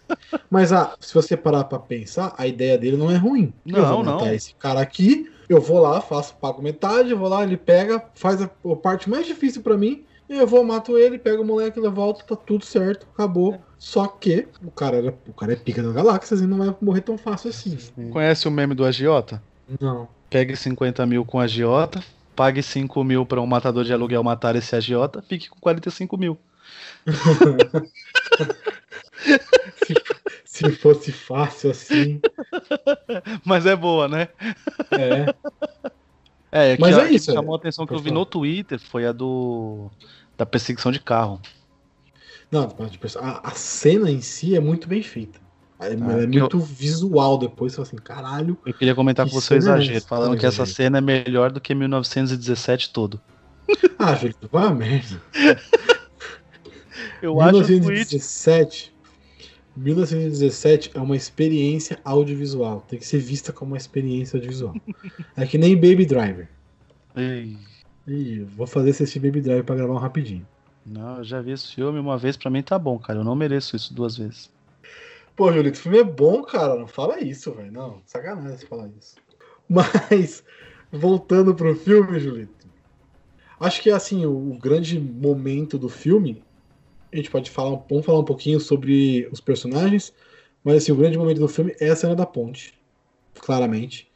[0.51, 3.53] Mas ah, se você parar pra pensar, a ideia dele não é ruim.
[3.65, 4.27] Não, não.
[4.33, 8.41] esse cara aqui, eu vou lá, faço, pago metade, eu vou lá, ele pega, faz
[8.41, 11.89] a, a parte mais difícil pra mim Eu vou, mato ele, pego o moleque, ele
[11.89, 13.61] volta, tá tudo certo, acabou.
[13.77, 17.01] Só que o cara, era, o cara é pica das galáxias e não vai morrer
[17.01, 17.77] tão fácil assim.
[18.13, 19.43] Conhece o meme do agiota?
[19.81, 20.07] Não.
[20.31, 22.01] Pegue 50 mil com agiota,
[22.37, 26.39] pague 5 mil para um matador de aluguel matar esse agiota, fique com 45 mil.
[29.85, 29.95] se,
[30.45, 32.21] se fosse fácil assim.
[33.45, 34.29] Mas é boa, né?
[34.91, 35.35] É.
[36.53, 37.59] É, Mas que, é a, que isso, chamou é.
[37.59, 39.91] a atenção que eu vi no Twitter foi a do
[40.37, 41.41] da perseguição de carro.
[42.51, 45.39] Não, tipo, a, a cena em si é muito bem feita.
[45.79, 46.03] É, é que
[46.37, 48.59] eu- muito visual depois, assim, caralho.
[48.67, 50.09] Eu queria comentar Que com você o é exagero, essa?
[50.09, 50.75] falando que essa gente.
[50.75, 53.21] cena é melhor do que 1917 todo.
[53.99, 55.23] Ah, Julito, vai merda.
[57.23, 58.19] Eu acho o tweet
[59.77, 60.91] 1917.
[60.91, 62.85] 1917 é uma experiência audiovisual.
[62.89, 64.75] Tem que ser vista como uma experiência audiovisual.
[65.37, 66.49] É que nem Baby Driver.
[67.17, 67.57] Ei,
[68.07, 70.47] Ih, vou fazer esse assistir Baby Driver pra gravar um rapidinho.
[70.85, 73.21] Não, eu já vi esse filme uma vez, pra mim tá bom, cara.
[73.21, 74.51] Eu não mereço isso duas vezes.
[75.37, 76.75] Pô, Julito, o filme é bom, cara.
[76.77, 77.71] Não fala isso, velho.
[77.71, 79.17] Não, sacanagem falar isso.
[79.69, 80.43] Mas,
[80.91, 82.69] voltando pro filme, Julito.
[83.59, 86.43] Acho que, assim, o, o grande momento do filme.
[87.13, 90.13] A gente pode falar, vamos falar um pouquinho sobre os personagens.
[90.63, 92.75] Mas, assim, o grande momento do filme é a cena da ponte.
[93.35, 94.11] Claramente.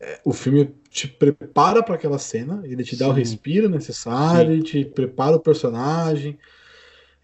[0.00, 2.62] É, o filme te prepara para aquela cena.
[2.64, 4.52] Ele te dá o respiro necessário.
[4.52, 6.38] Ele te prepara o personagem.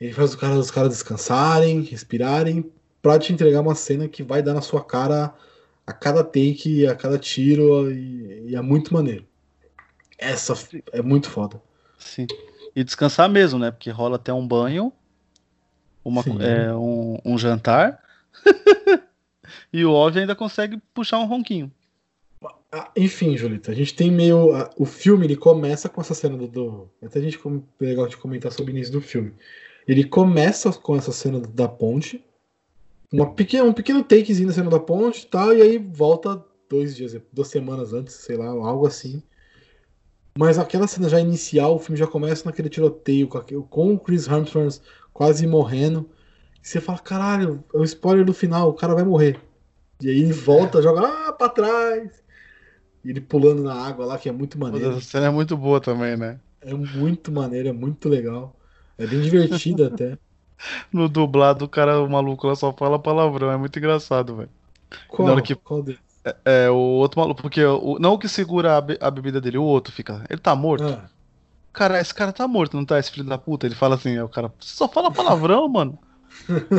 [0.00, 4.42] Ele faz os caras, os caras descansarem, respirarem pra te entregar uma cena que vai
[4.42, 5.34] dar na sua cara
[5.86, 9.26] a cada take, a cada tiro e, e é muito maneiro.
[10.18, 10.54] Essa
[10.92, 11.60] é muito foda.
[11.98, 12.26] Sim.
[12.74, 13.70] E descansar mesmo, né?
[13.70, 14.92] Porque rola até um banho,
[16.04, 18.02] uma, é, um, um jantar.
[19.72, 21.70] e o Ove ainda consegue puxar um ronquinho.
[22.70, 24.48] Ah, enfim, Julita, a gente tem meio.
[24.76, 26.48] o filme ele começa com essa cena do.
[26.48, 29.32] do até a gente com- é legal de comentar sobre o início do filme.
[29.86, 32.24] Ele começa com essa cena da ponte,
[33.12, 36.96] uma pequena, um pequeno takezinho da cena da ponte e tal, e aí volta dois
[36.96, 39.22] dias, duas semanas antes, sei lá, algo assim.
[40.36, 43.98] Mas aquela cena já inicial, o filme já começa naquele tiroteio com, aquele- com o
[44.00, 44.80] Chris Hemsworth
[45.14, 46.10] quase morrendo.
[46.62, 49.40] E você fala, caralho, é o spoiler do final, o cara vai morrer.
[50.00, 52.24] E aí ele volta, joga ah, pra trás.
[53.04, 54.96] E ele pulando na água lá, que é muito maneiro.
[54.96, 56.40] Essa cena é muito boa também, né?
[56.62, 58.56] É muito maneiro, é muito legal.
[58.98, 60.18] É bem divertido até.
[60.92, 63.50] No dublado, o cara, o maluco lá só fala palavrão.
[63.50, 64.50] É muito engraçado, velho.
[65.08, 66.00] Qual, Na hora que- qual deles?
[66.44, 69.58] É, o outro maluco, porque o, não o que segura a, be- a bebida dele,
[69.58, 70.24] o outro fica.
[70.30, 70.84] Ele tá morto?
[70.84, 71.10] Ah,
[71.74, 72.98] Cara, esse cara tá morto, não tá?
[73.00, 73.66] Esse filho da puta.
[73.66, 75.98] Ele fala assim, é o cara, você só fala palavrão, mano.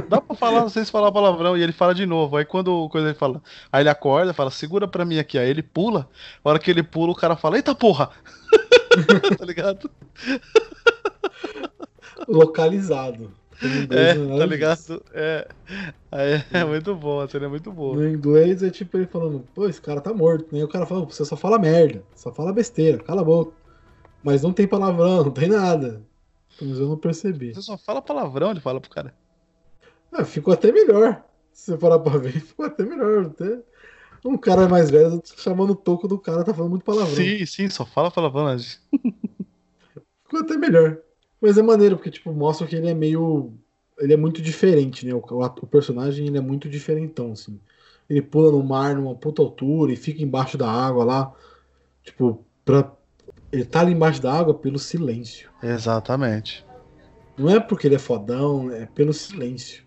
[0.09, 1.57] Dá pra falar, vocês falar palavrão.
[1.57, 2.37] E ele fala de novo.
[2.37, 3.41] Aí quando o coisa ele fala.
[3.71, 5.37] Aí ele acorda, fala, segura pra mim aqui.
[5.37, 6.07] Aí ele pula.
[6.43, 8.09] A hora que ele pula, o cara fala, eita porra!
[9.37, 9.91] tá ligado?
[12.27, 13.31] localizado.
[13.89, 15.03] É, tá ligado?
[15.13, 15.47] É.
[16.11, 17.95] Aí é muito bom, a cena é muito boa.
[17.95, 20.47] No inglês é tipo ele falando, pô, esse cara tá morto.
[20.53, 20.59] Né?
[20.59, 23.64] E o cara fala, você só fala merda, só fala besteira, cala a boca.
[24.25, 26.01] Mas não tem palavrão, não tem nada.
[26.59, 27.53] Mas eu não percebi.
[27.53, 29.13] Você só fala palavrão, ele fala pro cara.
[30.11, 31.23] Ah, ficou até melhor.
[31.53, 33.27] Se você parar pra ver, ficou até melhor.
[33.27, 33.61] Até...
[34.25, 37.15] Um cara mais velho chamando o toco do cara, tá falando muito palavrão.
[37.15, 38.47] Sim, sim, só fala palavrão.
[38.47, 38.57] né?
[40.25, 40.97] Ficou até melhor.
[41.39, 43.53] Mas é maneiro, porque, tipo, mostra que ele é meio.
[43.99, 45.13] Ele é muito diferente, né?
[45.13, 47.59] O, o o personagem ele é muito diferentão, assim.
[48.09, 51.31] Ele pula no mar numa puta altura e fica embaixo da água lá.
[52.03, 52.91] Tipo, pra.
[53.51, 55.49] Ele tá ali embaixo da água pelo silêncio.
[55.63, 56.65] Exatamente.
[57.37, 59.83] Não é porque ele é fodão, é pelo silêncio.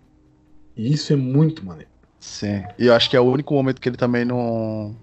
[0.77, 1.91] E isso é muito maneiro.
[2.21, 2.65] Sim.
[2.79, 4.95] E eu acho que é o único momento que ele também não.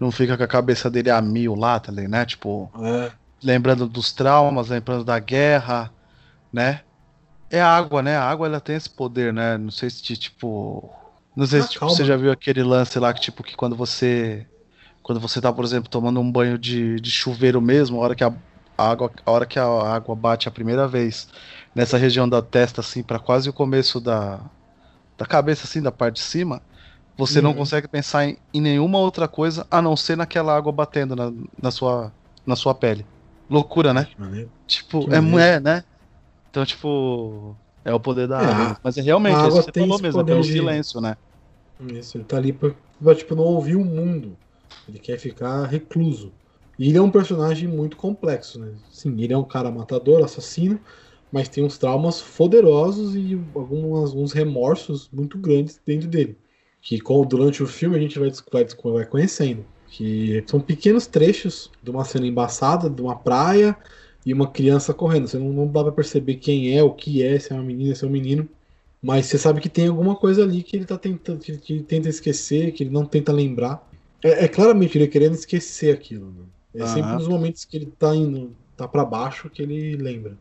[0.00, 2.10] Não fica com a cabeça dele a mil lá, tá ligado?
[2.10, 2.26] Né?
[2.26, 3.12] Tipo, É.
[3.42, 5.92] lembrando dos traumas, lembrando da guerra,
[6.52, 6.80] né?
[7.50, 8.16] É a água, né?
[8.16, 9.56] A água ela tem esse poder, né?
[9.56, 10.90] Não sei se tipo,
[11.36, 13.76] não sei Ah, se tipo, você já viu aquele lance lá que tipo que quando
[13.76, 14.46] você
[15.04, 18.24] quando você tá, por exemplo, tomando um banho de, de chuveiro mesmo, a hora que
[18.24, 18.28] a,
[18.78, 21.28] a água, a hora que a água bate a primeira vez
[21.76, 24.50] nessa região da testa assim para quase o começo da
[25.18, 26.62] da cabeça assim, da parte de cima,
[27.16, 27.54] você não Uhum.
[27.54, 31.30] consegue pensar em, em nenhuma outra coisa a não ser naquela água batendo na,
[31.62, 32.14] na sua
[32.46, 33.08] na sua pele.
[33.50, 34.08] Loucura, né?
[34.66, 35.54] Tipo, Que é, maneiro.
[35.56, 35.84] é, né?
[36.50, 38.78] Então, tipo, é o poder da É, água.
[38.82, 40.44] Mas é realmente, a é isso que você tem falou mesmo, é poder pelo de-
[40.44, 41.16] silêncio, né?
[41.78, 44.36] Isso, ele tá ali pra, pra, tipo, não ouvir o mundo.
[44.88, 46.32] Ele quer ficar recluso.
[46.78, 48.72] E ele é um personagem muito complexo, né?
[48.90, 50.80] Sim, ele é um cara matador, assassino,
[51.30, 56.36] mas tem uns traumas poderosos e algumas, alguns remorsos muito grandes dentro dele.
[56.82, 59.64] Que durante o filme a gente vai, vai, vai conhecendo.
[59.86, 63.76] Que são pequenos trechos de uma cena embaçada, de uma praia,
[64.24, 65.28] e uma criança correndo.
[65.28, 67.94] Você não, não dá pra perceber quem é, o que é, se é uma menina,
[67.94, 68.48] se é um menino.
[69.02, 72.08] Mas você sabe que tem alguma coisa ali que ele tá tentando, que ele tenta
[72.08, 73.86] esquecer, que ele não tenta lembrar.
[74.24, 76.32] É, é claramente ele querendo esquecer aquilo.
[76.32, 76.44] Né?
[76.76, 76.94] É Aham.
[76.94, 80.36] sempre nos momentos que ele tá indo, tá para baixo que ele lembra.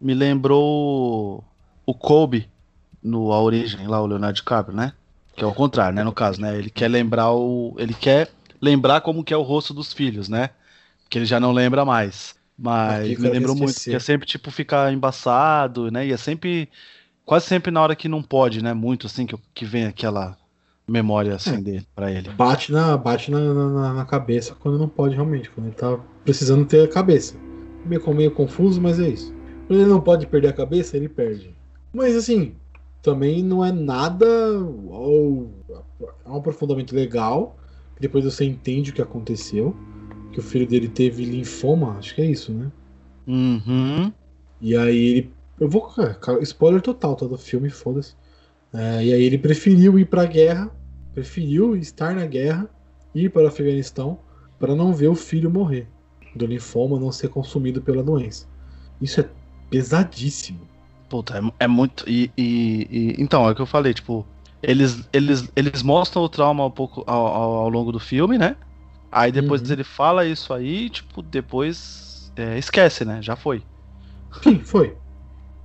[0.00, 1.44] Me lembrou
[1.86, 2.48] o Kobe
[3.00, 4.92] no A Origem, lá o Leonardo DiCaprio, né?
[5.36, 6.02] Que é o contrário, né?
[6.02, 6.58] No caso, né?
[6.58, 7.74] Ele quer lembrar o.
[7.78, 8.28] Ele quer
[8.60, 10.50] lembrar como que é o rosto dos filhos, né?
[11.08, 12.34] Que ele já não lembra mais.
[12.58, 13.90] Mas me lembrou muito, esquecer.
[13.90, 16.06] que é sempre, tipo, ficar embaçado, né?
[16.06, 16.68] E é sempre.
[17.24, 18.74] Quase sempre na hora que não pode, né?
[18.74, 20.36] Muito assim, que, que vem aquela
[20.90, 21.60] memória assim É.
[21.60, 22.28] dele pra ele.
[22.30, 26.64] Bate na, bate na, na, na cabeça quando não pode realmente, quando ele tá precisando
[26.66, 27.34] ter a cabeça.
[27.84, 29.32] Meio, meio confuso, mas é isso.
[29.66, 31.54] Quando ele não pode perder a cabeça, ele perde.
[31.92, 32.54] Mas assim,
[33.02, 34.26] também não é nada.
[34.86, 35.48] uau,
[36.26, 37.56] É um aprofundamento legal.
[37.98, 39.74] Depois você entende o que aconteceu.
[40.32, 42.70] Que o filho dele teve linfoma, acho que é isso, né?
[43.26, 44.12] Uhum.
[44.60, 45.32] E aí ele.
[45.58, 45.82] Eu vou.
[46.20, 48.14] cara, Spoiler total, todo filme, foda-se.
[48.72, 50.70] É, e aí ele preferiu ir pra guerra,
[51.14, 52.68] preferiu estar na guerra,
[53.14, 54.18] ir para o Afeganistão,
[54.58, 55.88] para não ver o filho morrer.
[56.34, 58.46] Do linfoma não ser consumido pela doença.
[59.00, 59.28] Isso é
[59.68, 60.60] pesadíssimo.
[61.08, 62.08] Puta, é, é muito.
[62.08, 64.24] E, e- e- então, é o que eu falei, tipo,
[64.62, 68.56] eles, eles, eles mostram o trauma um pouco ao, ao, ao longo do filme, né?
[69.10, 69.72] Aí depois Uhum.
[69.72, 73.20] ele fala isso aí, tipo, depois é, esquece, né?
[73.20, 73.62] Já foi.
[74.42, 74.96] Sim, foi.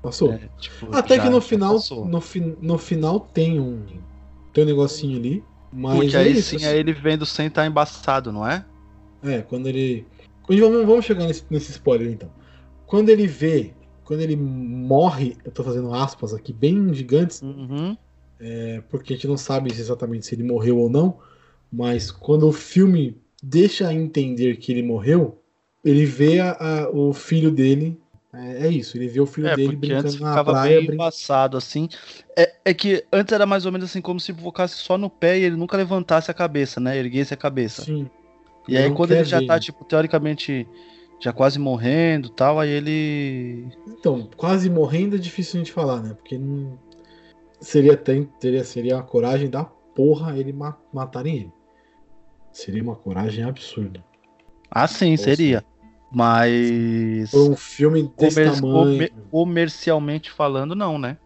[0.01, 0.33] Passou.
[0.33, 3.85] É, tipo, Até já- que no final, no, fi- no final tem um.
[4.55, 5.43] Tem um negocinho ali.
[5.71, 6.65] Mas Porque é aí isso, sim assim.
[6.65, 8.65] é ele vendo sem estar embaçado, não é?
[9.21, 10.07] É, quando ele.
[10.47, 12.29] Vamos, vamos chegar nesse, nesse spoiler então.
[12.85, 17.97] Quando ele vê, quando ele morre, eu tô fazendo aspas aqui bem gigantes, Uhum.
[18.39, 21.17] é, porque a gente não sabe exatamente se ele morreu ou não,
[21.71, 25.41] mas quando o filme deixa entender que ele morreu,
[25.83, 27.99] ele vê a- a- o filho dele.
[28.37, 30.77] É, é isso, ele vê o filho É, dele brincando antes na ficava praia.
[30.77, 31.87] bem brin- embaçado, assim.
[32.35, 35.39] É, é que antes era mais ou menos assim, como se focasse só no pé
[35.39, 36.97] e ele nunca levantasse a cabeça, né?
[36.97, 37.83] Erguesse a cabeça.
[37.83, 38.09] Sim.
[38.67, 40.67] E aí quando ele já ver, tá, tipo, teoricamente,
[41.19, 43.67] já quase morrendo e tal, aí ele.
[43.87, 46.13] Então, quase morrendo é difícil a gente falar, né?
[46.13, 46.77] Porque não...
[47.61, 51.53] seria, até, seria, seria uma coragem da porra ele ma matarem ele.
[52.51, 54.03] Seria uma coragem absurda.
[54.71, 55.63] Ah, sim, seria.
[56.11, 57.31] Mas.
[57.31, 58.91] Por um filme desse comer- tamanho.
[58.91, 61.17] comer- comercialmente falando, não, né?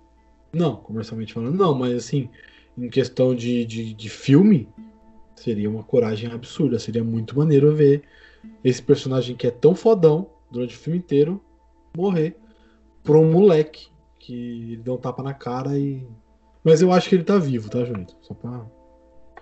[0.53, 2.29] Não, comercialmente falando, não, mas assim,
[2.77, 4.67] em questão de, de, de filme,
[5.35, 6.79] seria uma coragem absurda.
[6.79, 8.03] Seria muito maneiro ver
[8.63, 11.43] esse personagem que é tão fodão durante o filme inteiro
[11.95, 12.35] morrer
[13.03, 13.87] por um moleque
[14.17, 14.33] que
[14.73, 16.05] ele deu um tapa na cara e.
[16.63, 18.15] Mas eu acho que ele tá vivo, tá, Julito?
[18.21, 18.65] Só pra.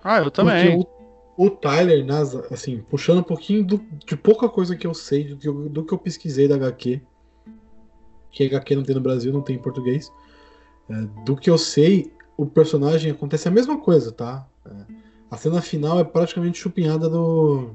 [0.03, 0.77] Ah, eu também.
[0.77, 0.96] Porque o,
[1.37, 5.37] o Tyler, nas, assim, puxando um pouquinho do- de pouca coisa que eu sei, do
[5.37, 6.99] que eu, do que eu pesquisei da HQ,
[8.31, 10.11] que HQ não tem no Brasil, não tem em português.
[10.89, 14.47] É, do que eu sei, o personagem acontece a mesma coisa, tá?
[14.65, 14.71] É,
[15.29, 17.71] a cena final é praticamente chupinhada do.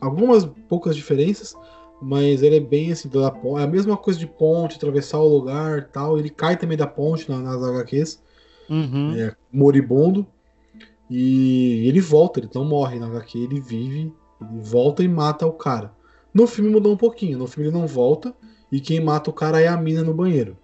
[0.00, 1.54] Algumas poucas diferenças,
[2.00, 5.88] mas ele é bem assim, da, é a mesma coisa de ponte, atravessar o lugar
[5.88, 6.18] tal.
[6.18, 8.22] Ele cai também da ponte na- nas HQs
[8.70, 9.12] Uhum.
[9.18, 10.26] é, moribundo.
[11.10, 15.52] E ele volta, ele não morre na HQ, ele vive, ele volta e mata o
[15.52, 15.92] cara.
[16.34, 18.34] No filme mudou um pouquinho, no filme ele não volta,
[18.70, 20.56] e quem mata o cara é a mina no banheiro.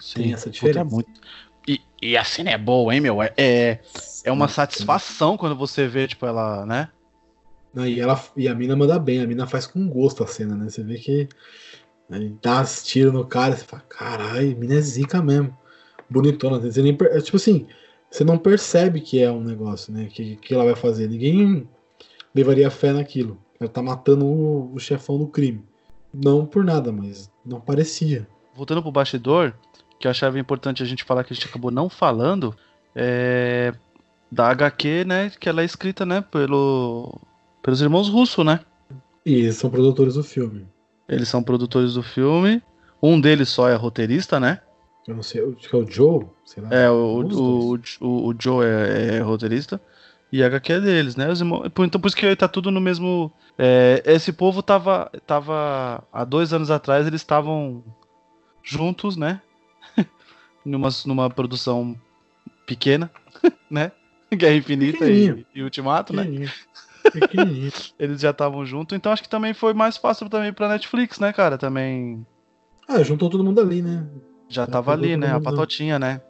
[0.00, 0.80] Sim, tem essa puta, diferença.
[0.80, 1.20] é muito.
[1.66, 3.22] E, e a cena é boa, hein, meu?
[3.22, 3.80] É, é,
[4.24, 6.90] é uma satisfação quando você vê, tipo, ela, né?
[7.72, 10.54] Não, E, ela, e a mina manda bem, a mina faz com gosto a cena,
[10.54, 10.68] né?
[10.68, 11.28] Você vê que
[12.08, 15.56] né, dá as tiros no cara, você fala, caralho, a mina é zica mesmo.
[16.08, 17.66] Bonitona, você nem, é tipo assim,
[18.14, 20.06] você não percebe que é um negócio, né?
[20.08, 21.08] Que, que ela vai fazer.
[21.08, 21.68] Ninguém
[22.32, 23.36] levaria fé naquilo.
[23.58, 25.64] Ela tá matando o, o chefão do crime.
[26.12, 28.28] Não por nada, mas não parecia.
[28.54, 29.52] Voltando pro bastidor,
[29.98, 32.54] que eu achava importante a gente falar que a gente acabou não falando,
[32.94, 33.74] é
[34.30, 35.32] da HQ, né?
[35.40, 37.20] Que ela é escrita, né, pelo,
[37.60, 38.60] pelos irmãos Russo, né?
[39.26, 40.68] E eles são produtores do filme.
[41.08, 42.62] Eles são produtores do filme.
[43.02, 44.60] Um deles só é roteirista, né?
[45.08, 46.26] Eu não sei, acho que é o Joe.
[46.70, 49.80] É, o, o, o, o Joe é, é roteirista.
[50.30, 51.30] E a HQ é deles, né?
[51.30, 53.30] Os irmãos, então por isso que tá tudo no mesmo.
[53.56, 56.02] é, esse povo tava, tava.
[56.12, 57.84] Há dois anos atrás eles estavam
[58.62, 59.40] juntos, né?
[60.64, 61.94] numa, numa produção
[62.66, 63.10] pequena,
[63.70, 63.92] né?
[64.32, 66.26] Guerra Infinita e, e Ultimato, né?
[67.98, 71.32] Eles já estavam juntos, então acho que também foi mais fácil também pra Netflix, né,
[71.32, 71.58] cara?
[71.58, 72.26] Também
[72.88, 74.06] ah, juntou todo mundo ali, né?
[74.48, 75.32] já Já tava ali, né?
[75.32, 76.20] A patotinha, né?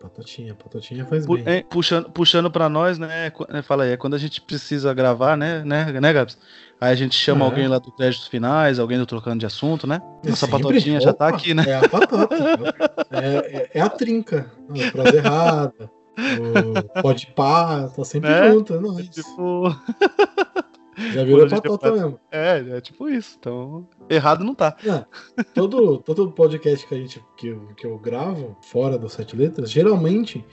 [0.00, 1.42] Patotinha, Patotinha faz bem.
[1.44, 3.30] É, puxando, puxando pra nós, né?
[3.48, 6.38] né fala aí, é quando a gente precisa gravar, né, né, né Gabs?
[6.80, 7.48] Aí a gente chama é.
[7.48, 10.00] alguém lá do créditos finais, alguém do trocando de assunto, né?
[10.24, 11.64] Nossa patotinha já tá aqui, né?
[11.66, 12.34] É a patota.
[13.10, 14.50] é, é, é, a trinca.
[14.92, 15.90] Frase errada.
[17.02, 19.08] Pode pá, tá sempre é, junto, é nóis.
[19.08, 19.74] Tipo...
[21.12, 22.20] Já virou patota mesmo.
[22.30, 23.36] É, é tipo isso.
[23.38, 24.76] Então, errado não tá.
[24.84, 29.36] É, todo, todo podcast que, a gente, que, eu, que eu gravo, fora das sete
[29.36, 30.44] letras, geralmente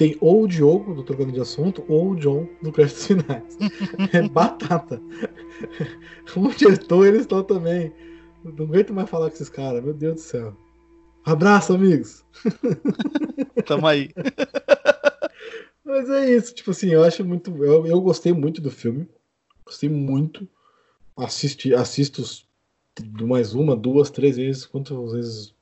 [0.00, 3.58] tem ou o Diogo do Trocando de Assunto ou o John do Créditos Finais.
[4.12, 5.00] é batata.
[6.34, 7.92] Onde eu estou, eles estão também.
[8.42, 10.56] Não aguento mais falar com esses caras, meu Deus do céu.
[11.22, 12.24] Abraço, amigos.
[13.66, 14.08] Tamo aí.
[15.84, 17.50] Mas é isso, tipo assim, eu acho muito.
[17.62, 19.06] Eu, eu gostei muito do filme.
[19.66, 20.48] Gostei muito.
[21.16, 22.22] Assisti, assisto
[23.20, 25.54] mais uma, duas, três vezes, quantas vezes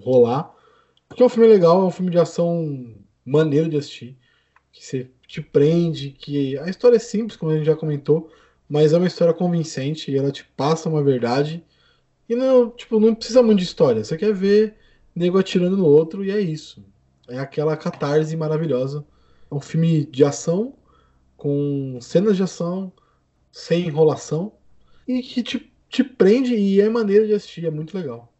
[0.00, 0.54] rolar.
[1.08, 4.16] Porque é um filme legal, é um filme de ação maneiro de assistir.
[4.72, 8.30] Que você te prende, que a história é simples, como a gente já comentou,
[8.68, 11.64] mas é uma história convincente e ela te passa uma verdade.
[12.28, 14.02] E não, tipo, não precisa muito de história.
[14.02, 14.74] Você quer ver
[15.14, 16.84] nego atirando no outro e é isso.
[17.28, 19.04] É aquela catarse maravilhosa.
[19.50, 20.74] É um filme de ação,
[21.36, 22.92] com cenas de ação,
[23.52, 24.52] sem enrolação
[25.06, 28.32] e que te, te prende e é maneiro de assistir, é muito legal.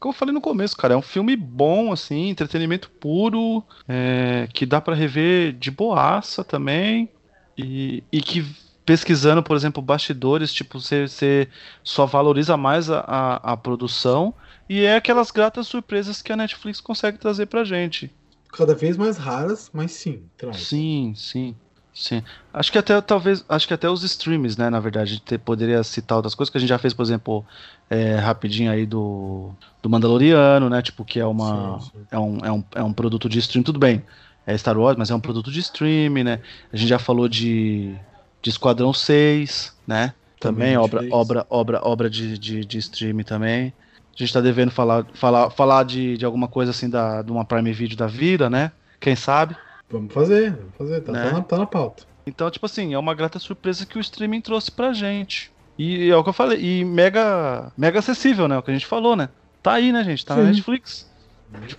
[0.00, 4.64] Como eu falei no começo, cara, é um filme bom, assim, entretenimento puro, é, que
[4.64, 7.10] dá para rever de boaça também,
[7.56, 8.44] e, e que
[8.84, 11.48] pesquisando, por exemplo, bastidores, tipo, você, você
[11.82, 14.34] só valoriza mais a, a, a, produção
[14.68, 18.10] e é aquelas gratas surpresas que a Netflix consegue trazer pra gente.
[18.52, 20.58] Cada vez mais raras, mas sim, traz.
[20.58, 21.56] Sim, sim.
[21.94, 22.22] Sim.
[22.52, 23.44] Acho que até talvez.
[23.48, 24.68] Acho que até os streams, né?
[24.68, 27.44] Na verdade, a gente poderia citar outras coisas que a gente já fez, por exemplo,
[27.88, 30.82] é, rapidinho aí do, do Mandaloriano, né?
[30.82, 31.80] Tipo, que é uma.
[31.80, 32.06] Sim, sim.
[32.10, 34.02] É, um, é, um, é um produto de stream, tudo bem.
[34.44, 36.40] É Star Wars, mas é um produto de stream, né?
[36.72, 37.94] A gente já falou de,
[38.42, 40.12] de Esquadrão 6, né?
[40.40, 43.72] Também, também obra, obra, obra, obra de, de, de stream também.
[44.14, 47.44] A gente tá devendo falar, falar, falar de, de alguma coisa assim da, de uma
[47.44, 48.72] Prime Video da vida, né?
[49.00, 49.56] Quem sabe?
[49.90, 51.24] Vamos fazer, vamos fazer, tá, né?
[51.24, 52.04] tá, na, tá na pauta.
[52.26, 55.52] Então, tipo assim, é uma grata surpresa que o streaming trouxe pra gente.
[55.78, 58.56] E é o que eu falei, e mega, mega acessível, né?
[58.56, 59.28] O que a gente falou, né?
[59.62, 60.24] Tá aí, né, gente?
[60.24, 60.42] Tá Sim.
[60.42, 61.10] na Netflix.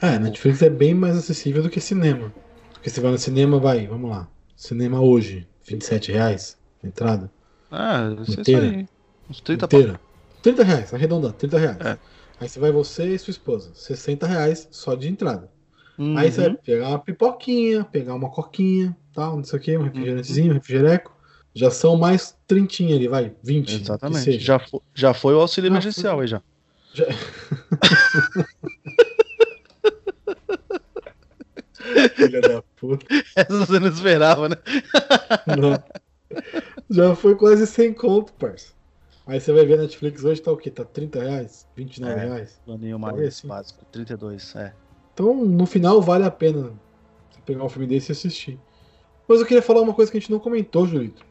[0.01, 2.32] É, Netflix é bem mais acessível do que cinema.
[2.74, 4.28] Porque você vai no cinema, vai, vamos lá.
[4.56, 7.32] Cinema hoje, 27 reais, entrada.
[7.72, 8.88] Ah, isso aí.
[9.30, 9.99] Uns 30 Inteira.
[10.41, 11.82] 30 reais, arredondando, 30 reais.
[11.82, 11.97] É.
[12.39, 15.49] Aí você vai você e sua esposa, 60 reais só de entrada.
[15.98, 16.18] Uhum.
[16.18, 16.58] Aí você vai uhum.
[16.58, 21.16] pegar uma pipoquinha, pegar uma coquinha, tal, não sei o que, um refrigerantezinho, um refrigereco.
[21.54, 23.82] Já são mais trintinha ali, vai, 20.
[23.82, 24.39] Exatamente.
[24.39, 26.24] Já, foi, já foi o auxílio já emergencial foi.
[26.24, 26.41] aí já.
[26.93, 27.06] já...
[32.16, 33.06] Filha da puta.
[33.36, 34.56] Essa você não esperava, né?
[35.58, 35.82] Não.
[36.89, 38.74] Já foi quase 100 conto, parça.
[39.28, 40.70] Aí você vai ver Netflix hoje tá o quê?
[40.70, 41.68] Tá 30 reais?
[41.76, 42.62] 29 é, reais?
[42.66, 43.48] Planinho mais assim.
[43.48, 44.74] básico, 32, é.
[45.16, 46.74] Então, no final, vale a pena
[47.32, 48.59] você pegar um filme desse e assistir.
[49.26, 51.26] Mas eu queria falar uma coisa que a gente não comentou, Julito.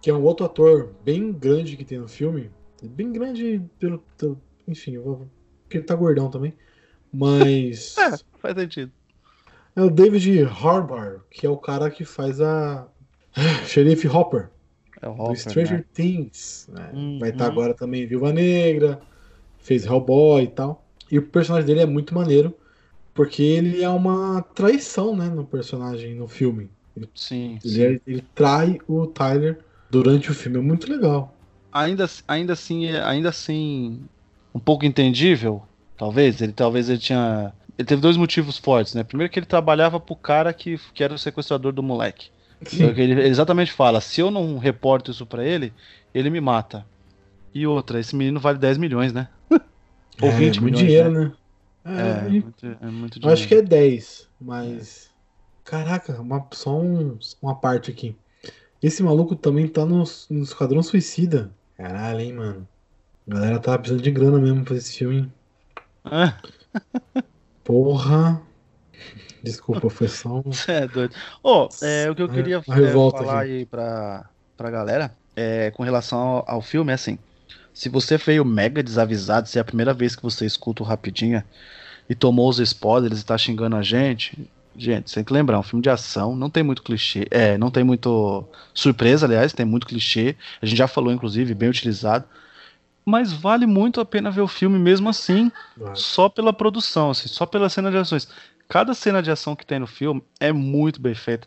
[0.00, 2.48] Que é um outro ator bem grande que tem no filme.
[2.80, 4.04] Bem grande pelo.
[4.16, 5.00] pelo enfim,
[5.62, 6.54] porque ele tá gordão também.
[7.12, 7.98] Mas.
[7.98, 8.92] é, faz sentido.
[9.74, 12.86] É o David Harbour, que é o cara que faz a.
[13.66, 14.48] Xerife Hopper.
[15.02, 15.32] É o Hopper.
[15.32, 15.84] Do Stranger né?
[15.92, 16.68] Things.
[16.72, 16.90] Né?
[16.94, 17.52] Hum, Vai estar tá hum.
[17.52, 19.00] agora também Viúva Negra.
[19.58, 20.86] Fez Hellboy e tal.
[21.10, 22.54] E o personagem dele é muito maneiro.
[23.14, 26.68] Porque ele é uma traição, né, no personagem, no filme.
[26.96, 27.82] Ele, sim, ele, sim.
[27.82, 30.58] É, ele trai o Tyler durante o filme.
[30.58, 31.32] É muito legal.
[31.72, 34.02] Ainda, ainda assim, é, ainda assim,
[34.54, 35.62] um pouco entendível,
[35.96, 36.42] talvez.
[36.42, 37.52] Ele talvez ele tinha.
[37.78, 39.02] Ele teve dois motivos fortes, né?
[39.02, 42.28] Primeiro que ele trabalhava pro cara que, que era o sequestrador do moleque.
[42.72, 45.72] Ele, ele exatamente fala: se eu não reporto isso para ele,
[46.14, 46.86] ele me mata.
[47.52, 49.28] E outra, esse menino vale 10 milhões, né?
[50.20, 50.84] Ou é, 20 milhões.
[50.84, 51.20] dinheiro, né?
[51.26, 51.32] né?
[51.84, 55.10] É, é, muito, é muito Eu acho que é 10, mas.
[55.64, 58.16] Caraca, uma, só um, uma parte aqui.
[58.82, 61.50] Esse maluco também tá no, no Esquadrão Suicida.
[61.76, 62.68] Caralho, hein, mano.
[63.28, 65.32] A galera tava precisando de grana mesmo pra esse filme.
[66.04, 66.38] Ah.
[67.64, 68.42] Porra.
[69.42, 70.50] Desculpa, foi só um.
[70.68, 71.14] é doido.
[71.42, 73.50] Oh, é, o que eu queria é, falar aqui.
[73.52, 77.18] aí pra, pra galera é, com relação ao, ao filme é assim.
[77.74, 81.44] Se você veio mega desavisado, se é a primeira vez que você escuta o Rapidinha
[82.08, 85.60] e tomou os spoilers e tá xingando a gente, gente, você tem que lembrar, é
[85.60, 89.66] um filme de ação, não tem muito clichê, é, não tem muito surpresa, aliás, tem
[89.66, 92.24] muito clichê, a gente já falou, inclusive, bem utilizado,
[93.04, 95.50] mas vale muito a pena ver o filme mesmo assim,
[95.94, 98.28] só pela produção, assim, só pela cena de ações.
[98.68, 101.46] cada cena de ação que tem no filme é muito bem feita.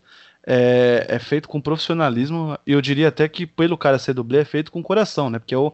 [0.50, 4.46] É, é, feito com profissionalismo, e eu diria até que, pelo cara ser dublê, é
[4.46, 5.40] feito com coração, né?
[5.40, 5.74] Porque é o,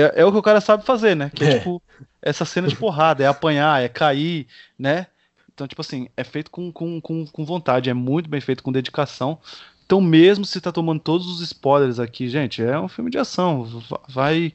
[0.00, 1.30] é, é o que o cara sabe fazer, né?
[1.34, 1.82] Que é, é tipo,
[2.22, 4.46] essa cena de porrada, é apanhar, é cair,
[4.78, 5.06] né?
[5.52, 8.70] Então, tipo assim, é feito com, com, com, com vontade, é muito bem feito, com
[8.70, 9.38] dedicação.
[9.86, 13.66] Então, mesmo se tá tomando todos os spoilers aqui, gente, é um filme de ação.
[14.08, 14.52] Vai.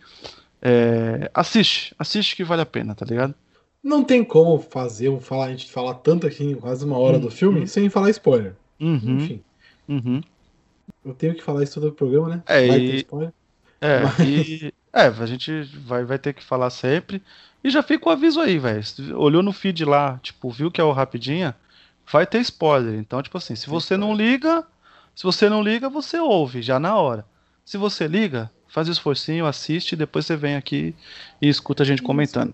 [0.62, 3.34] É, assiste, assiste que vale a pena, tá ligado?
[3.84, 7.24] Não tem como fazer, falar, a gente falar tanto aqui, quase uma hora uhum.
[7.24, 8.56] do filme, sem falar spoiler.
[8.80, 9.18] Uhum.
[9.18, 9.44] Enfim.
[9.88, 10.22] Uhum.
[11.04, 12.44] Eu tenho que falar isso todo o programa, né?
[12.46, 12.92] É, vai e...
[12.92, 13.34] ter spoiler.
[13.80, 14.20] É, Mas...
[14.20, 14.74] e...
[14.94, 17.22] é, a gente vai, vai ter que falar sempre.
[17.64, 18.82] E já fica o aviso aí, velho.
[19.18, 21.56] Olhou no feed lá, tipo, viu que é o Rapidinha,
[22.12, 23.00] vai ter spoiler.
[23.00, 24.66] Então, tipo assim, se você não liga,
[25.16, 27.26] se você não liga, você ouve já na hora.
[27.64, 30.96] Se você liga, faz o esforcinho, assiste, depois você vem aqui
[31.42, 32.54] e escuta a gente comentando.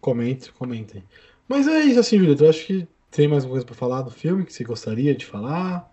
[0.00, 1.04] Comente, comentem.
[1.48, 2.36] Mas é isso assim, Júlio.
[2.38, 5.24] Eu acho que tem mais alguma coisa para falar do filme que você gostaria de
[5.24, 5.92] falar?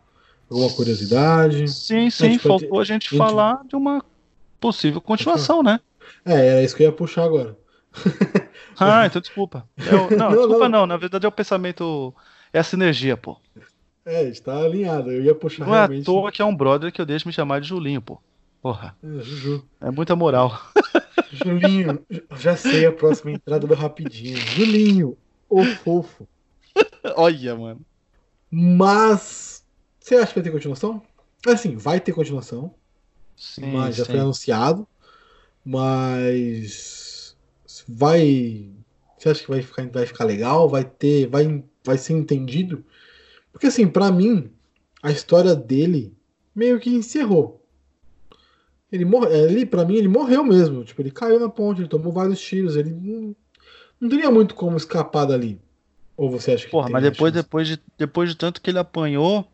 [0.49, 1.67] Alguma curiosidade?
[1.69, 2.79] Sim, sim, faltou ter...
[2.79, 4.03] a gente falar de uma
[4.64, 5.82] possível continuação, né?
[6.24, 7.57] É, era isso que eu ia puxar agora.
[8.80, 9.68] ah, então desculpa.
[9.78, 10.80] Eu, não, não, desculpa não.
[10.80, 10.88] não.
[10.88, 12.16] Na verdade é o pensamento.
[12.53, 13.38] É a sinergia, pô.
[14.05, 15.11] É, está alinhado.
[15.11, 15.99] Eu ia puxar Não realmente...
[15.99, 18.22] é à toa que é um brother que eu deixo me chamar de Julinho, pô.
[18.61, 18.95] Porra.
[19.03, 19.66] É, Juju.
[19.82, 20.57] É muita moral.
[21.30, 21.99] Julinho,
[22.38, 24.38] já sei a próxima entrada do Rapidinho.
[24.38, 25.18] Julinho,
[25.49, 26.26] o fofo.
[27.16, 27.82] Olha, mano.
[28.49, 29.66] Mas,
[29.99, 31.01] você acha que vai ter continuação?
[31.47, 32.74] Assim, vai ter continuação.
[33.36, 34.11] Sim, mas já sim.
[34.11, 34.88] foi anunciado.
[35.65, 37.36] Mas
[37.88, 38.69] vai.
[39.17, 40.67] Você acha que vai ficar, vai ficar legal?
[40.67, 41.27] Vai ter.
[41.27, 42.84] Vai, vai ser entendido?
[43.51, 44.51] Porque assim, para mim,
[45.01, 46.15] a história dele
[46.55, 47.61] meio que encerrou.
[48.91, 52.13] Ele morreu, ele para mim ele morreu mesmo, tipo, ele caiu na ponte, ele tomou
[52.13, 53.36] vários tiros, ele não,
[53.99, 55.59] não teria muito como escapar dali.
[56.15, 59.47] Ou você acha que Porra, mas depois depois de depois de tanto que ele apanhou,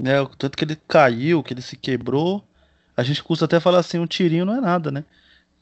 [0.00, 2.44] né, o tanto que ele caiu, que ele se quebrou,
[2.98, 5.04] a gente custa até falar assim, um tirinho não é nada, né?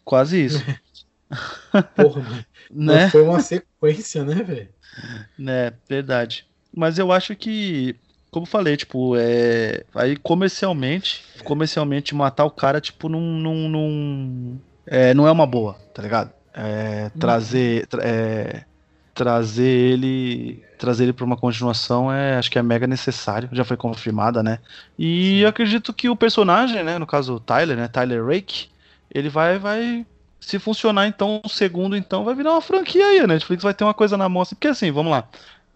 [0.03, 0.64] Quase isso.
[1.95, 3.11] Porra, né?
[3.11, 4.68] foi uma sequência, né, velho?
[5.39, 6.47] Né, verdade.
[6.74, 7.95] Mas eu acho que,
[8.30, 9.84] como falei, tipo, é.
[9.95, 13.20] Aí comercialmente, comercialmente matar o cara, tipo, não.
[13.20, 16.32] não, não é, não é uma boa, tá ligado?
[16.55, 17.87] É, trazer.
[18.01, 18.64] É,
[19.16, 23.76] trazer ele trazer ele para uma continuação é acho que é mega necessário já foi
[23.76, 24.58] confirmada né
[24.98, 28.68] e acredito que o personagem né no caso o Tyler né Tyler Rake
[29.10, 30.06] ele vai vai
[30.38, 33.84] se funcionar então o segundo então vai virar uma franquia aí a Netflix vai ter
[33.84, 35.26] uma coisa na mão assim, porque assim vamos lá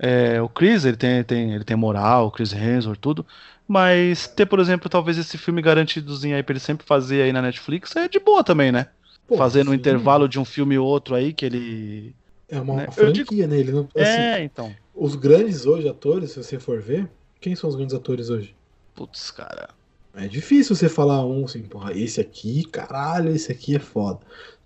[0.03, 3.26] é, o Chris, ele tem, tem, ele tem moral, o Chris Hemsworth, tudo.
[3.68, 7.43] Mas ter, por exemplo, talvez esse filme garantidozinho aí pra ele sempre fazer aí na
[7.43, 8.86] Netflix é de boa também, né?
[9.28, 12.14] Pô, fazer no intervalo de um filme ou outro aí que ele.
[12.51, 12.90] É uma, né?
[12.90, 13.59] franquia, né?
[13.59, 14.74] Ele não, é, assim, é, então.
[14.94, 17.09] Os grandes hoje atores, se você for ver,
[17.40, 18.55] quem são os grandes atores hoje?
[18.94, 19.70] Putz, cara.
[20.14, 24.18] É difícil você falar um assim, porra, esse aqui, caralho, esse aqui é foda.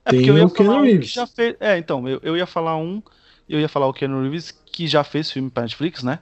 [0.04, 1.10] É tem o Ken Reeves.
[1.10, 1.54] Um já fez...
[1.60, 3.02] É, então, eu, eu ia falar um
[3.48, 6.18] eu ia falar o Keanu Reeves, que já fez filme pra Netflix, né?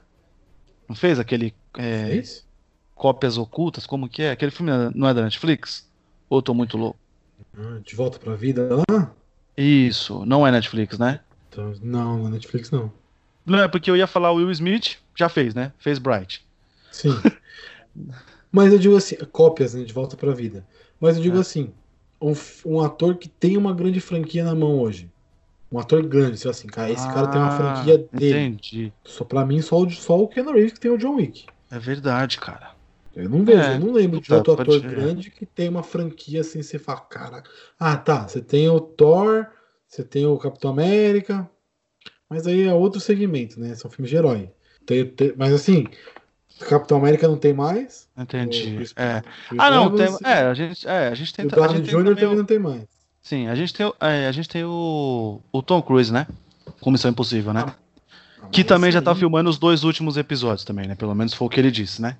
[0.89, 1.55] Não fez aquele.
[1.79, 2.47] É, fez?
[2.95, 4.31] Cópias Ocultas, como que é?
[4.33, 5.89] Aquele filme não é da Netflix?
[6.29, 6.99] Ou tô muito louco?
[7.57, 9.15] Ah, de volta pra vida lá?
[9.57, 11.21] Isso, não é Netflix, né?
[11.53, 12.91] Então, não, é Netflix não.
[13.45, 15.73] Não é porque eu ia falar o Will Smith, já fez, né?
[15.79, 16.45] Fez Bright.
[16.91, 17.15] Sim.
[18.51, 19.85] Mas eu digo assim, cópias, né?
[19.85, 20.67] De volta pra vida.
[20.99, 21.41] Mas eu digo é.
[21.41, 21.73] assim,
[22.21, 22.33] um,
[22.65, 25.11] um ator que tem uma grande franquia na mão hoje.
[25.71, 28.39] Um ator grande, assim, cara, esse ah, cara tem uma ah, franquia dele.
[28.39, 28.93] Entendi.
[29.05, 31.47] Só pra mim, só o, só o Ken Reeves que tem o John Wick.
[31.71, 32.73] É verdade, cara.
[33.15, 36.41] Eu não vejo, é, eu não lembro de outro ator grande que tem uma franquia
[36.41, 37.43] assim, você fala, cara.
[37.79, 38.27] Ah, tá.
[38.27, 39.47] Você tem o Thor,
[39.93, 41.47] você tem o Capitão América,
[42.27, 43.75] mas aí é outro segmento, né?
[43.75, 44.51] São filmes de herói.
[44.87, 45.87] Tem, tem, mas assim,
[46.61, 48.09] Capitão América não tem mais.
[48.17, 48.75] Entendi.
[48.75, 49.23] Chris, é.
[49.59, 51.45] ah, não, tem, é, a gente, é, a gente tem.
[51.45, 51.91] O Downey Jr.
[51.91, 52.85] também, também não tem mais.
[53.21, 56.27] Sim, a gente tem, é, a gente tem o, o Tom Cruise, né?
[56.81, 57.67] Com Missão Impossível, né?
[57.69, 60.95] Ah, que também já tá filmando os dois últimos episódios também, né?
[60.95, 62.17] Pelo menos foi o que ele disse, né?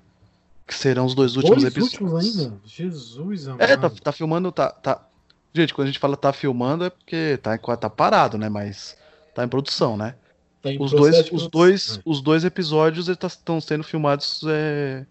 [0.67, 1.99] Que serão os dois últimos dois episódios.
[1.99, 2.55] últimos ainda?
[2.65, 3.61] Jesus, amado.
[3.63, 5.07] É, tá, tá filmando, tá, tá...
[5.53, 8.49] Gente, quando a gente fala tá filmando é porque tá, tá parado, né?
[8.49, 8.97] Mas
[9.35, 10.15] tá em produção, né?
[10.61, 15.05] Tá em os, dois, os, dois, os dois episódios estão sendo filmados é,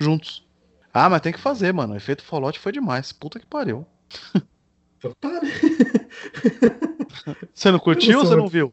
[0.00, 0.46] juntos.
[0.92, 1.94] Ah, mas tem que fazer, mano.
[1.94, 3.12] O efeito Fallout foi demais.
[3.12, 3.86] Puta que pariu.
[5.20, 5.40] Tá, né?
[7.54, 8.72] Você não curtiu ou você não viu?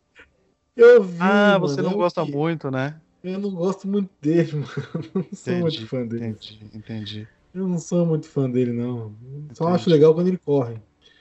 [0.75, 1.17] Eu vi.
[1.19, 2.99] Ah, você não gosta muito, né?
[3.23, 4.67] Eu não gosto muito dele, mano.
[4.93, 6.25] Eu não sou entendi, muito fã dele.
[6.27, 7.27] Entendi, entendi.
[7.53, 9.15] Eu não sou muito fã dele, não.
[9.21, 9.57] Entendi.
[9.57, 10.75] Só acho legal quando ele corre.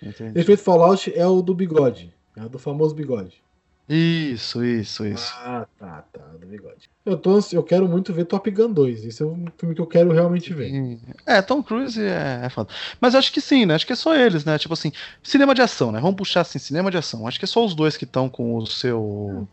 [0.05, 0.39] Entendi.
[0.39, 2.13] Efeito Fallout é o do bigode.
[2.37, 3.43] É o do famoso bigode.
[3.87, 5.31] Isso, isso, isso.
[5.37, 6.89] Ah, tá, tá, do bigode.
[7.05, 9.05] Eu, tô, eu quero muito ver Top Gun 2.
[9.05, 10.99] Esse é um filme que eu quero realmente ver.
[11.27, 12.73] É, Tom Cruise é, é foda.
[12.99, 13.75] Mas acho que sim, né?
[13.75, 14.57] Acho que é só eles, né?
[14.59, 14.91] Tipo assim,
[15.23, 16.01] cinema de ação, né?
[16.01, 17.27] Vamos puxar assim, cinema de ação.
[17.27, 19.47] Acho que é só os dois que estão com o seu.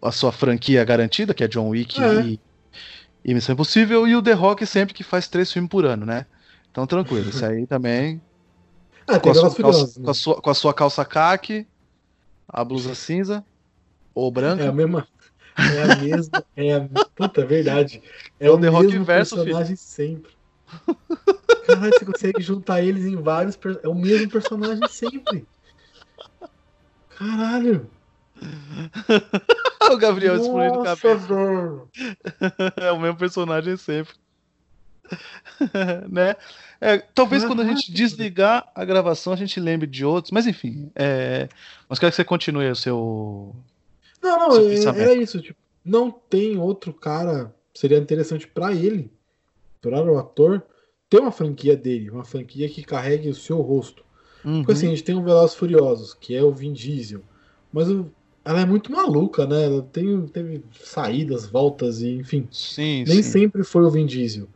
[0.00, 2.20] a sua franquia garantida, que é John Wick É.
[2.22, 2.40] e,
[3.24, 6.24] e Missão Impossível, e o The Rock sempre que faz três filmes por ano, né?
[6.70, 8.20] Então tranquilo, isso aí também.
[9.06, 10.04] Ah, Com a, sua calça, né?
[10.04, 11.66] com, a sua, com a sua calça caque,
[12.48, 13.44] a blusa cinza
[14.14, 14.62] ou branca.
[14.64, 15.06] É a mesma.
[15.56, 16.44] É a mesma.
[16.56, 18.02] É a, puta, é verdade.
[18.38, 20.32] É, É o o The Rock verso, personagem sempre.
[21.66, 23.56] Caralho, você consegue juntar eles em vários.
[23.56, 25.46] per- É o mesmo personagem sempre.
[27.16, 27.90] Caralho.
[29.90, 31.16] o Gabriel explodindo cabeça.
[31.26, 31.88] velho.
[32.76, 34.14] É o mesmo personagem sempre.
[36.10, 36.36] né?
[36.80, 40.90] É, talvez quando a gente desligar a gravação a gente lembre de outros, mas enfim.
[40.94, 41.48] É...
[41.88, 43.54] Mas quero que você continue o seu.
[44.22, 45.40] Não, não, Seu é- era isso.
[45.40, 47.54] Tipo, não tem outro cara.
[47.74, 49.10] Seria interessante pra ele,
[49.82, 50.62] para o ator,
[51.10, 54.04] ter uma franquia dele, uma franquia que carregue o seu rosto.
[54.44, 54.58] Uhum.
[54.58, 57.22] Porque assim, a gente tem o Velozes Furiosos, que é o Vin Diesel,
[57.72, 58.10] mas o-
[58.44, 59.64] ela é muito maluca, né?
[59.64, 62.46] Ela tem, teve saídas, voltas e enfim.
[62.50, 63.30] Sim, Nem sim.
[63.30, 64.46] sempre foi o Vin Diesel.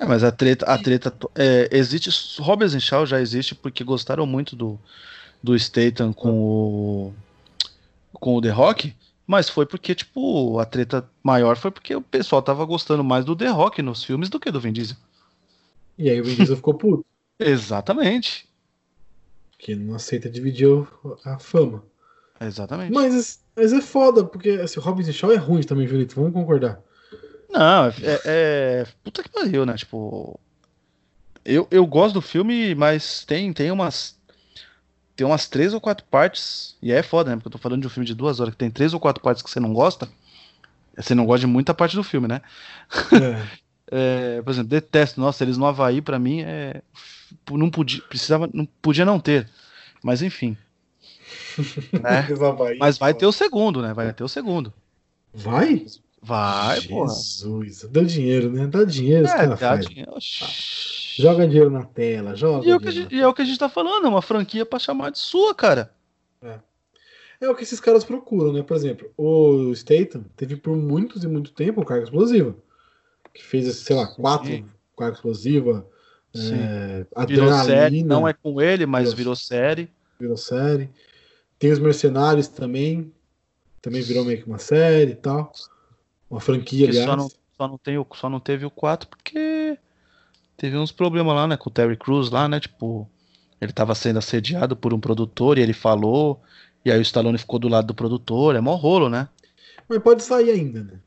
[0.00, 2.40] É, mas a treta, a treta é, existe.
[2.40, 4.78] Robert Shaw já existe porque gostaram muito do,
[5.42, 7.14] do Statham com o
[8.12, 8.94] com o The Rock,
[9.26, 13.36] mas foi porque tipo a treta maior foi porque o pessoal tava gostando mais do
[13.36, 14.96] The Rock nos filmes do que do Vin Diesel.
[15.98, 17.04] E aí o Vin Diesel ficou puto,
[17.38, 18.48] Exatamente,
[19.64, 20.68] porque não aceita dividir
[21.24, 21.82] a fama.
[22.40, 22.92] exatamente.
[22.92, 26.82] Mas, mas é foda, porque assim, o Robin Shaw é ruim também, Julito, vamos concordar.
[27.50, 27.92] Não, é,
[28.24, 29.74] é- Puta que pariu, né?
[29.76, 30.38] Tipo.
[31.44, 34.16] Eu, eu gosto do filme, mas tem, tem umas.
[35.14, 36.76] Tem umas três ou quatro partes.
[36.82, 37.36] E é foda, né?
[37.36, 39.22] Porque eu tô falando de um filme de duas horas que tem três ou quatro
[39.22, 40.08] partes que você não gosta.
[40.96, 42.40] Você não gosta de muita parte do filme, né?
[43.12, 43.64] É.
[43.96, 45.20] É, por exemplo, detesto.
[45.20, 46.80] Nossa, eles no Havaí, pra mim, é.
[47.50, 48.00] Não podia.
[48.02, 48.48] Precisava.
[48.52, 49.48] Não podia não ter.
[50.02, 50.56] Mas enfim.
[52.02, 52.26] né?
[52.78, 53.92] Mas vai ter o segundo, né?
[53.92, 54.72] Vai ter o segundo.
[55.32, 55.86] Vai?
[56.24, 57.08] Vai, porra.
[57.14, 58.66] Jesus, dá dinheiro, né?
[58.66, 60.12] Dá dinheiro, É, dá dinheiro.
[60.12, 61.20] Oxi.
[61.20, 62.66] Joga dinheiro na tela, joga.
[62.66, 64.22] E é, o que a gente, é o que a gente tá falando, é uma
[64.22, 65.92] franquia pra chamar de sua, cara.
[67.40, 68.62] É o que esses caras procuram, né?
[68.62, 72.54] Por exemplo, o Statham teve por muitos e muito tempo o carga explosiva.
[73.34, 74.66] Que fez, sei lá, quatro Sim.
[74.96, 75.86] carga explosiva.
[76.34, 76.54] Sim.
[76.54, 79.90] É, Virou série, não é com ele, mas Virou- virou série.
[80.18, 80.88] virou série.
[81.58, 83.12] Tem os Mercenários também.
[83.82, 85.52] Também virou meio que uma série e tal.
[86.34, 87.06] Uma franquia, Que aliás.
[87.08, 89.78] só não, só, não tem o, só não teve o 4 porque
[90.56, 93.08] teve uns problemas lá, né, com o Terry Crews lá, né, tipo,
[93.60, 96.42] ele tava sendo assediado por um produtor e ele falou,
[96.84, 99.28] e aí o Stallone ficou do lado do produtor, é mó rolo, né?
[99.88, 100.98] Mas pode sair ainda, né?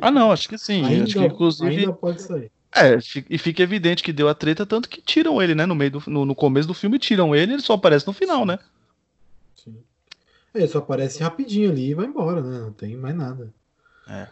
[0.00, 2.50] Ah, não, acho que sim, ainda, acho que inclusive, ainda pode sair.
[2.74, 2.98] é,
[3.28, 6.02] e fica evidente que deu a treta, tanto que tiram ele, né, no meio do,
[6.06, 8.58] no, no começo do filme tiram ele, ele só aparece no final, né?
[9.54, 9.76] Sim.
[10.54, 12.58] É, Ele só aparece rapidinho ali e vai embora, né?
[12.60, 13.52] Não tem mais nada.
[14.08, 14.28] É.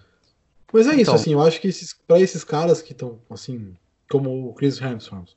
[0.72, 3.74] Mas é isso, Então- assim, eu acho que esses, pra esses caras que estão, assim,
[4.10, 5.30] como o Chris Hemsworth,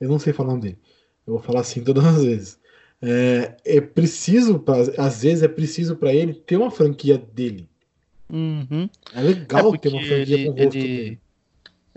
[0.00, 0.78] eu não sei falar o nome dele,
[1.26, 2.58] eu vou falar assim todas as vezes.
[3.00, 7.68] É, é preciso, pra, às vezes é preciso pra ele ter uma franquia dele.
[8.30, 8.88] Uhum.
[9.14, 11.20] É legal É ter uma franquia ele, com o rosto ele, dele.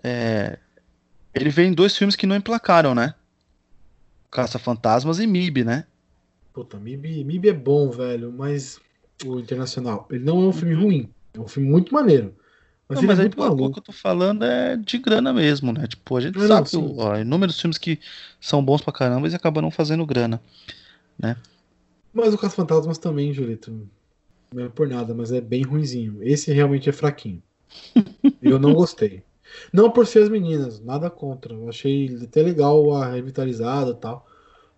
[0.03, 0.57] é,
[1.33, 3.13] ele veio em dois filmes que não emplacaram, né?
[4.31, 5.85] Caça-Fantasmas e MIB, né?
[6.53, 8.79] Puta, MIB, MIB é bom, velho, mas
[9.25, 12.33] o Internacional, ele não é um filme ruim, é um filme muito maneiro.
[12.87, 15.33] Mas Não, mas é aí muito o o que eu tô falando é de grana
[15.33, 15.87] mesmo, né?
[15.87, 17.99] Tipo, a gente É, não, sabe o- ó, inúmeros filmes que
[18.39, 20.41] são bons pra caramba e acabam não fazendo grana.
[22.13, 23.87] Mas o Caça-Fantasmas também, Julito.
[24.53, 26.23] Não é por nada, mas é bem ruinzinho.
[26.23, 27.43] Esse realmente é fraquinho.
[28.41, 29.25] Eu não gostei.
[29.73, 31.53] Não por ser as meninas, nada contra.
[31.53, 34.27] Eu achei até legal a revitalizada e tal.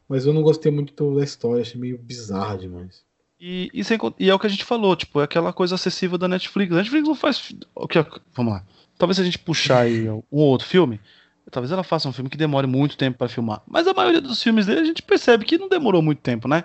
[0.10, 3.06] Mas eu não gostei muito da história, achei meio bizarra demais.
[3.40, 6.18] E, e, sem e é o que a gente falou, tipo, é aquela coisa acessível
[6.18, 6.74] da Netflix.
[6.74, 7.40] A Netflix não faz.
[7.40, 8.64] fi- O que, vamos lá.
[8.98, 11.00] Talvez se a gente puxar aí um ou outro filme,
[11.52, 13.62] talvez ela faça um filme que demore muito tempo pra filmar.
[13.68, 16.64] Mas a maioria dos filmes dele a gente percebe que não demorou muito tempo, né?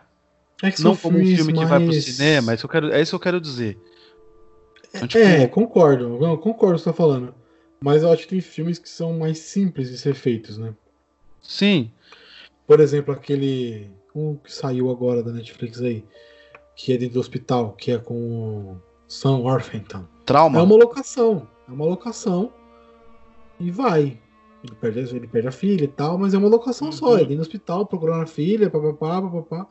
[0.63, 2.71] É que Não como um filme que vai pro mais- cinema, é isso, que eu
[2.71, 3.79] quero, é isso que eu quero dizer.
[4.95, 6.19] Então, tipo, É, concordo.
[6.21, 7.35] Não, concordo com o que você tá falando.
[7.83, 10.73] Mas eu acho que tem filmes que são mais simples de ser feitos, né?
[11.43, 11.91] sim,
[12.67, 13.91] Por exemplo, aquele.
[14.15, 16.05] Um que saiu agora da Netflix aí.
[16.75, 20.05] Que é dentro do hospital, que é com o Sam Worthington.
[20.25, 20.59] trauma.
[20.59, 21.47] É uma locação.
[21.69, 22.53] É uma locação.
[23.61, 24.19] E vai.
[24.65, 27.07] Ele perde, ele perde a filha e tal, mas é uma locação só.
[27.07, 27.15] Uhum.
[27.15, 29.67] Ele dentro do hospital procurando a filha, papapá, papapá.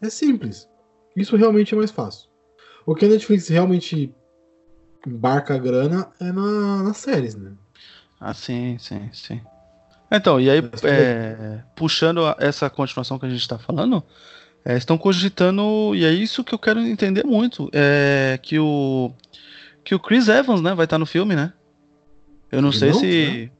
[0.00, 0.68] É simples.
[1.16, 2.28] Isso realmente é mais fácil.
[2.84, 4.14] O que a Netflix realmente
[5.06, 7.52] embarca a grana é na, nas séries, né?
[8.20, 9.40] Ah, sim, sim, sim.
[10.10, 14.04] Então, e aí, é, puxando essa continuação que a gente está falando,
[14.66, 19.12] é, estão cogitando, e é isso que eu quero entender muito, é que o
[19.84, 21.52] que o Chris Evans, né, vai estar tá no filme, né?
[22.50, 23.52] Eu não sei se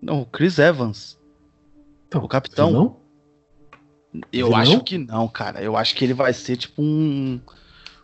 [0.00, 1.18] não, o Chris Evans.
[2.06, 2.70] Então, o capitão.
[2.70, 2.96] Não?
[4.32, 4.60] Eu vilão?
[4.60, 5.60] acho que não, cara.
[5.60, 7.40] Eu acho que ele vai ser tipo um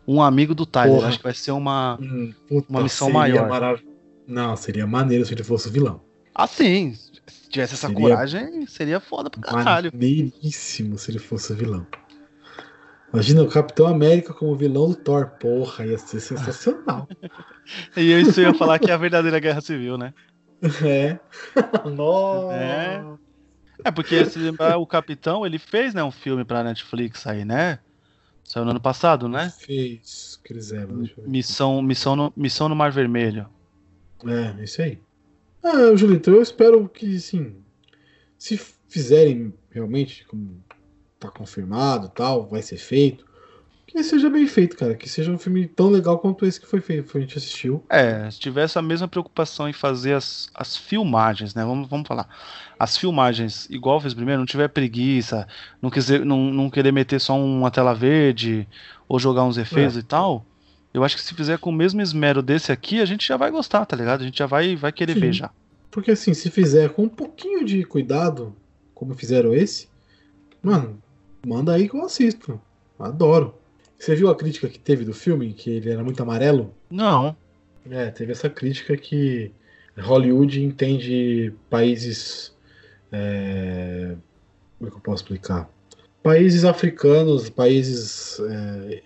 [0.07, 0.99] um amigo do Tyler.
[0.99, 3.49] Eu acho que vai ser uma hum, puta, uma missão maior.
[3.49, 3.81] Marav...
[4.27, 6.03] Não, seria maneiro se ele fosse vilão.
[6.35, 6.95] Ah, sim.
[6.95, 9.93] Se tivesse essa seria coragem, seria foda pra caralho.
[9.95, 11.87] Maneiríssimo se ele fosse vilão.
[13.13, 15.27] Imagina o Capitão América como vilão do Thor.
[15.39, 17.07] Porra, ia ser sensacional.
[17.97, 20.15] e isso ia falar que é a verdadeira guerra civil, né?
[20.85, 21.19] É.
[21.91, 22.55] Nossa.
[22.55, 23.05] É.
[23.85, 27.81] É porque se lembrar, o Capitão, ele fez, né, um filme pra Netflix aí, né?
[28.45, 29.53] Saiu no ano passado, né?
[29.59, 31.11] Fez, Chris Evans.
[31.27, 33.49] Missão, missão, no, missão no Mar Vermelho.
[34.25, 35.01] É, isso aí.
[35.65, 37.57] Ah, Julito, eu espero que, sim,
[38.39, 38.57] se
[38.89, 40.63] fizerem realmente, como
[41.31, 43.25] tá confirmado tal, vai ser feito,
[43.93, 44.95] que seja bem feito, cara.
[44.95, 47.85] Que seja um filme tão legal quanto esse que foi feito, que a gente assistiu.
[47.91, 51.63] É, se tivesse a mesma preocupação em fazer as, as filmagens, né?
[51.65, 52.27] Vamos, vamos falar.
[52.79, 55.47] As filmagens, igual fez primeiro, não tiver preguiça,
[55.81, 58.67] não, quiser, não, não querer meter só uma tela verde
[59.07, 60.01] ou jogar uns efeitos é.
[60.01, 60.45] e tal.
[60.93, 63.51] Eu acho que se fizer com o mesmo esmero desse aqui, a gente já vai
[63.51, 64.23] gostar, tá ligado?
[64.23, 65.21] A gente já vai, vai querer Sim.
[65.21, 65.51] ver já.
[65.91, 68.55] Porque assim, se fizer com um pouquinho de cuidado,
[68.95, 69.89] como fizeram esse,
[70.63, 71.02] mano,
[71.47, 72.61] manda aí que eu assisto.
[72.99, 73.55] Adoro.
[73.99, 76.75] Você viu a crítica que teve do filme, que ele era muito amarelo?
[76.91, 77.37] Não.
[77.89, 79.53] É, teve essa crítica que
[79.97, 82.55] Hollywood entende países.
[83.11, 84.17] É...
[84.79, 85.69] Como é que eu posso explicar?
[86.23, 89.03] Países africanos, países é...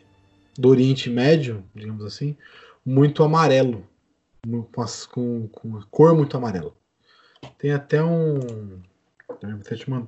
[0.59, 2.37] do Oriente Médio, digamos assim,
[2.84, 3.87] muito amarelo.
[5.11, 6.72] Com, com cor muito amarela.
[7.59, 8.39] Tem até um.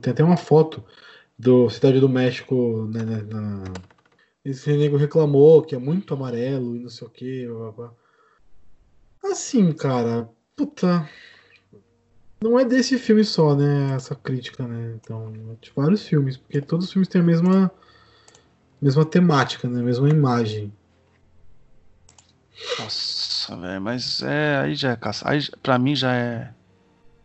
[0.01, 0.85] Tem até uma foto
[1.39, 3.63] do Cidade do México né, na,
[4.45, 7.47] esse nego reclamou que é muito amarelo e não sei o que.
[9.25, 11.09] Assim, cara, puta.
[12.41, 13.95] Não é desse filme só, né?
[13.95, 14.95] Essa crítica, né?
[14.95, 17.71] Então, é de vários filmes, porque todos os filmes têm a mesma,
[18.81, 19.81] mesma temática, né?
[19.81, 20.73] A mesma imagem.
[22.79, 24.57] Nossa, velho, mas é.
[24.59, 25.33] Aí já é caçar.
[25.33, 26.55] Aí, pra mim já é.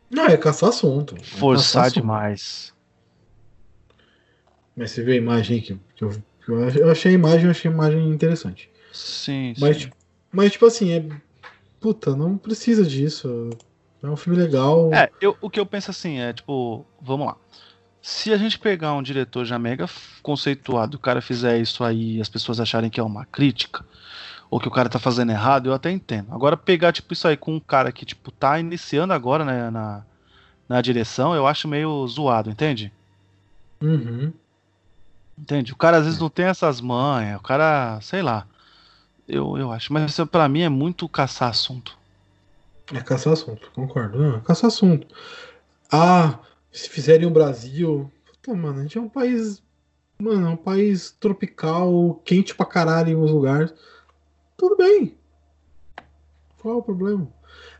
[0.10, 1.16] Não, é caçar assunto.
[1.16, 2.74] É Forçar caçar demais.
[4.76, 6.12] Mas você viu a imagem que, que eu
[6.48, 8.70] eu achei a imagem, eu achei a imagem interessante.
[8.92, 9.84] Sim, mas, sim.
[9.84, 9.96] Tipo,
[10.32, 11.06] mas, tipo assim, é.
[11.80, 13.50] Puta, não precisa disso.
[14.02, 14.94] É um filme legal.
[14.94, 17.38] É, eu, o que eu penso assim é, tipo, vamos lá.
[18.02, 19.86] Se a gente pegar um diretor já mega
[20.22, 23.86] conceituado, o cara fizer isso aí e as pessoas acharem que é uma crítica,
[24.52, 26.34] ou que o cara tá fazendo errado, eu até entendo.
[26.34, 30.04] Agora, pegar, tipo, isso aí com um cara que, tipo, tá iniciando agora né, na,
[30.68, 32.92] na direção, eu acho meio zoado, entende?
[33.82, 34.34] Uhum.
[35.38, 35.74] Entende?
[35.74, 38.48] O cara às vezes não tem essas manhas, o cara, sei lá.
[39.28, 39.92] Eu, eu acho.
[39.92, 41.98] Mas isso pra mim é muito caçar assunto.
[42.94, 44.20] É caçar assunto, concordo.
[44.20, 45.08] Não, é caçar assunto.
[45.92, 46.40] Ah,
[46.72, 48.12] se fizerem o Brasil.
[48.26, 49.62] Puta, mano, a gente é um país.
[50.20, 53.74] Mano, é um país tropical, quente pra caralho em alguns lugares.
[54.58, 55.18] Tudo bem.
[56.60, 57.28] Qual é o problema?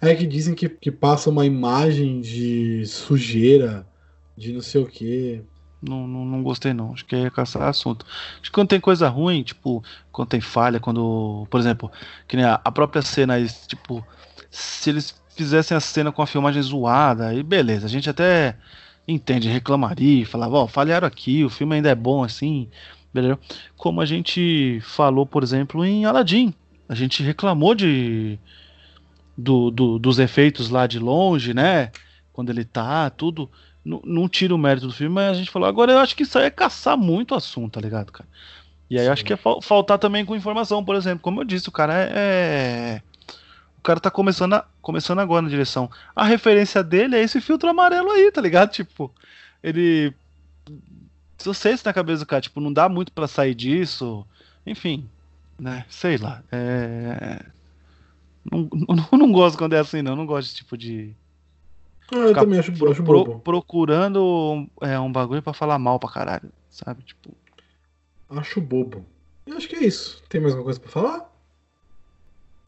[0.02, 3.88] É que dizem que, que passa uma imagem de sujeira,
[4.36, 5.42] de não sei o que.
[5.88, 6.94] Não, não, não, gostei não.
[6.94, 8.06] Acho que é caçar assunto.
[8.40, 11.92] Acho que quando tem coisa ruim, tipo, quando tem falha, quando, por exemplo,
[12.28, 13.36] que nem a, a própria cena,
[13.68, 14.06] tipo,
[14.50, 18.56] se eles fizessem a cena com a filmagem zoada, aí beleza, a gente até
[19.08, 22.70] entende, reclamaria, falava, ó, oh, falharam aqui, o filme ainda é bom assim,
[23.14, 23.38] beleza?
[23.76, 26.54] Como a gente falou, por exemplo, em Aladdin.
[26.88, 28.40] A gente reclamou de
[29.38, 31.92] do, do, dos efeitos lá de longe, né?
[32.32, 33.50] Quando ele tá, tudo
[33.84, 36.24] não, não tira o mérito do filme, mas a gente falou, agora eu acho que
[36.24, 38.28] isso aí é caçar muito assunto, tá ligado, cara?
[38.90, 39.12] E aí Sim.
[39.12, 42.12] acho que é faltar também com informação, por exemplo, como eu disse, o cara é,
[42.16, 43.02] é.
[43.78, 45.90] O cara tá começando, a, começando agora na direção.
[46.16, 48.72] A referência dele é esse filtro amarelo aí, tá ligado?
[48.72, 49.12] Tipo,
[49.62, 50.14] ele.
[51.38, 54.26] Se eu sei se na cabeça do cara, tipo, não dá muito para sair disso.
[54.66, 55.10] Enfim,
[55.60, 55.86] né?
[55.90, 56.42] Sei lá.
[56.52, 57.44] É.
[58.50, 58.70] Não,
[59.12, 60.16] não, não gosto quando é assim, não.
[60.16, 61.14] Não gosto desse tipo de
[62.12, 66.10] ah, eu também acho, pro, acho pro, procurando é, um bagulho para falar mal pra
[66.10, 67.04] caralho, sabe?
[67.04, 67.32] Tipo.
[68.30, 69.06] Acho bobo.
[69.46, 70.22] Eu acho que é isso.
[70.30, 71.34] Tem mais alguma coisa pra falar?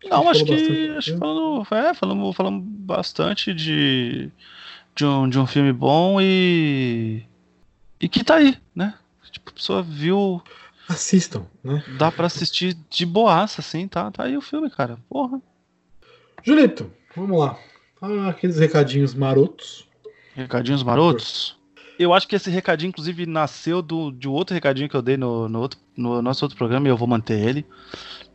[0.03, 0.89] Não, acho que.
[0.97, 4.31] Acho que falando, é, falamos, falamos bastante de,
[4.95, 7.23] de, um, de um filme bom e.
[7.99, 8.93] E que tá aí, né?
[9.31, 10.41] Tipo, a pessoa viu.
[10.87, 11.83] Assistam, né?
[11.97, 14.11] Dá pra assistir de boaça, assim, tá?
[14.11, 14.99] Tá aí o filme, cara.
[15.09, 15.41] Porra.
[16.43, 17.57] Julito, vamos lá.
[18.05, 19.87] Ah, aqueles recadinhos marotos.
[20.35, 21.57] Recadinhos marotos?
[21.97, 25.49] Eu acho que esse recadinho, inclusive, nasceu do, de outro recadinho que eu dei no,
[25.49, 27.65] no, outro, no nosso outro programa e eu vou manter ele.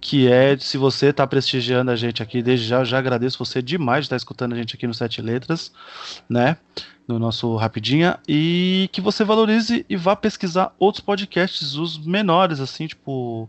[0.00, 3.62] Que é se você está prestigiando a gente aqui, desde já, eu já agradeço você
[3.62, 5.70] demais de estar escutando a gente aqui no Sete Letras,
[6.28, 6.56] né?
[7.06, 8.18] No nosso Rapidinha.
[8.26, 13.48] E que você valorize e vá pesquisar outros podcasts, os menores, assim, tipo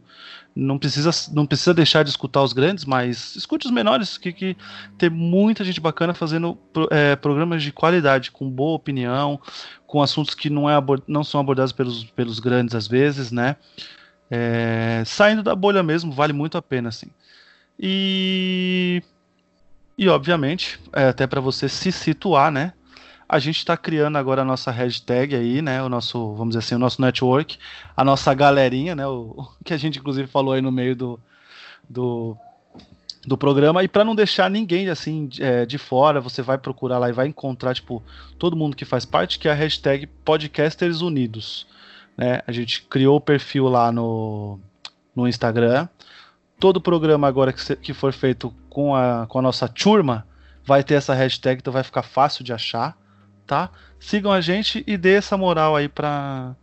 [0.56, 4.58] não precisa, não precisa deixar de escutar os grandes, mas escute os menores, que, que
[4.98, 6.58] tem muita gente bacana fazendo
[6.90, 9.40] é, programas de qualidade, com boa opinião,
[9.88, 10.74] com assuntos que não, é
[11.08, 13.56] não são abordados pelos, pelos grandes às vezes, né?
[14.30, 17.08] É, saindo da bolha mesmo, vale muito a pena, assim.
[17.80, 19.02] E,
[19.98, 22.74] e obviamente, é, até para você se situar, né?
[23.32, 25.82] A gente está criando agora a nossa hashtag aí, né?
[25.82, 27.58] O nosso, vamos dizer assim, o nosso network,
[27.96, 29.08] a nossa galerinha, né?
[29.08, 31.18] O, o que a gente inclusive falou aí no meio do,
[31.90, 32.36] do,
[33.26, 33.86] do programa.
[33.86, 37.26] E para não deixar ninguém assim é, de fora, você vai procurar lá e vai
[37.26, 38.04] encontrar tipo
[38.38, 41.66] todo mundo que faz parte, que é a hashtag Podcasters Unidos.
[42.18, 42.42] Né?
[42.46, 44.60] A gente criou o perfil lá no,
[45.16, 45.88] no Instagram.
[46.60, 50.28] Todo programa agora que, que for feito com a, com a nossa turma
[50.66, 53.00] vai ter essa hashtag, então vai ficar fácil de achar
[53.52, 53.70] tá?
[54.00, 56.56] Sigam a gente e dê essa moral aí para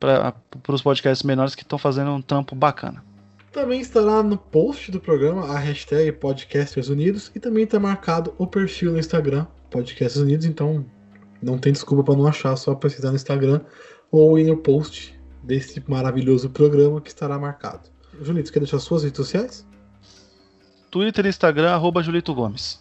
[0.00, 0.34] para
[0.66, 3.04] os podcasts menores que estão fazendo um trampo bacana.
[3.52, 8.48] Também estará no post do programa a hashtag Podcasters Unidos e também está marcado o
[8.48, 10.84] perfil no Instagram Podcasters Unidos, então
[11.40, 13.60] não tem desculpa para não achar, só pesquisar no Instagram
[14.10, 17.88] ou ir no post desse maravilhoso programa que estará marcado.
[18.20, 19.64] Julito, quer deixar suas redes sociais?
[20.90, 22.80] Twitter e Instagram, arroba Julito Gomes.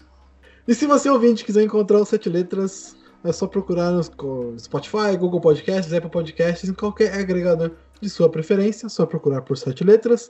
[0.68, 5.41] E se você ouvinte quiser encontrar os sete letras é só procurar no Spotify, Google
[5.41, 8.88] Podcasts, Apple Podcasts, em qualquer agregador de sua preferência.
[8.88, 10.30] É só procurar por Sete Letras.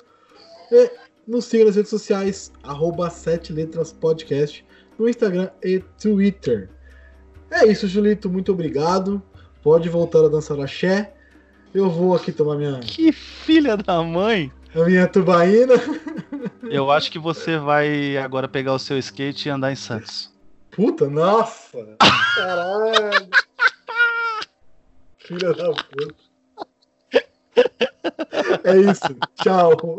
[0.72, 0.92] E
[1.28, 4.66] nos siga nas redes sociais, arroba Sete Letras Podcast,
[4.98, 6.70] no Instagram e Twitter.
[7.50, 8.30] É isso, Julito.
[8.30, 9.22] Muito obrigado.
[9.62, 11.14] Pode voltar a dançar axé.
[11.74, 12.80] Eu vou aqui tomar minha.
[12.80, 14.52] Que filha da mãe!
[14.74, 15.74] A minha tubaína.
[16.64, 20.31] Eu acho que você vai agora pegar o seu skate e andar em Santos.
[20.72, 21.98] Puta, nossa!
[22.36, 23.30] Caralho!
[25.20, 26.32] Filha da puta.
[28.64, 29.18] É isso.
[29.36, 29.98] Tchau.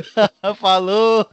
[0.56, 1.26] Falou!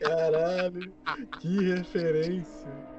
[0.00, 0.92] Caralho,
[1.40, 2.95] que referência.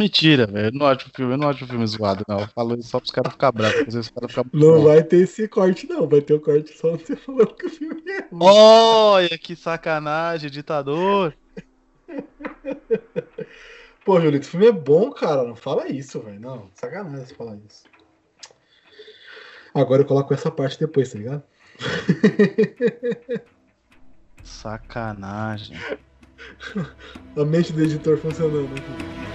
[0.00, 0.68] Mentira, velho.
[0.68, 2.40] Eu não acho o filme, eu não acho o filme zoado, não.
[2.40, 3.80] Eu falo isso só pros caras ficarem bravos.
[3.80, 4.46] Às vezes os caras ficam.
[4.54, 6.08] Não vai ter esse corte, não.
[6.08, 8.40] Vai ter o corte só você falando que o filme é ruim.
[8.40, 11.36] Olha que sacanagem, ditador.
[14.02, 15.44] Pô, Julito, o filme é bom, cara.
[15.44, 16.40] Não fala isso, velho.
[16.40, 17.84] Não, sacanagem você falar isso.
[19.74, 21.42] Agora eu coloco essa parte depois, tá ligado?
[24.42, 25.76] Sacanagem.
[27.36, 29.29] A mente do editor funcionando aqui.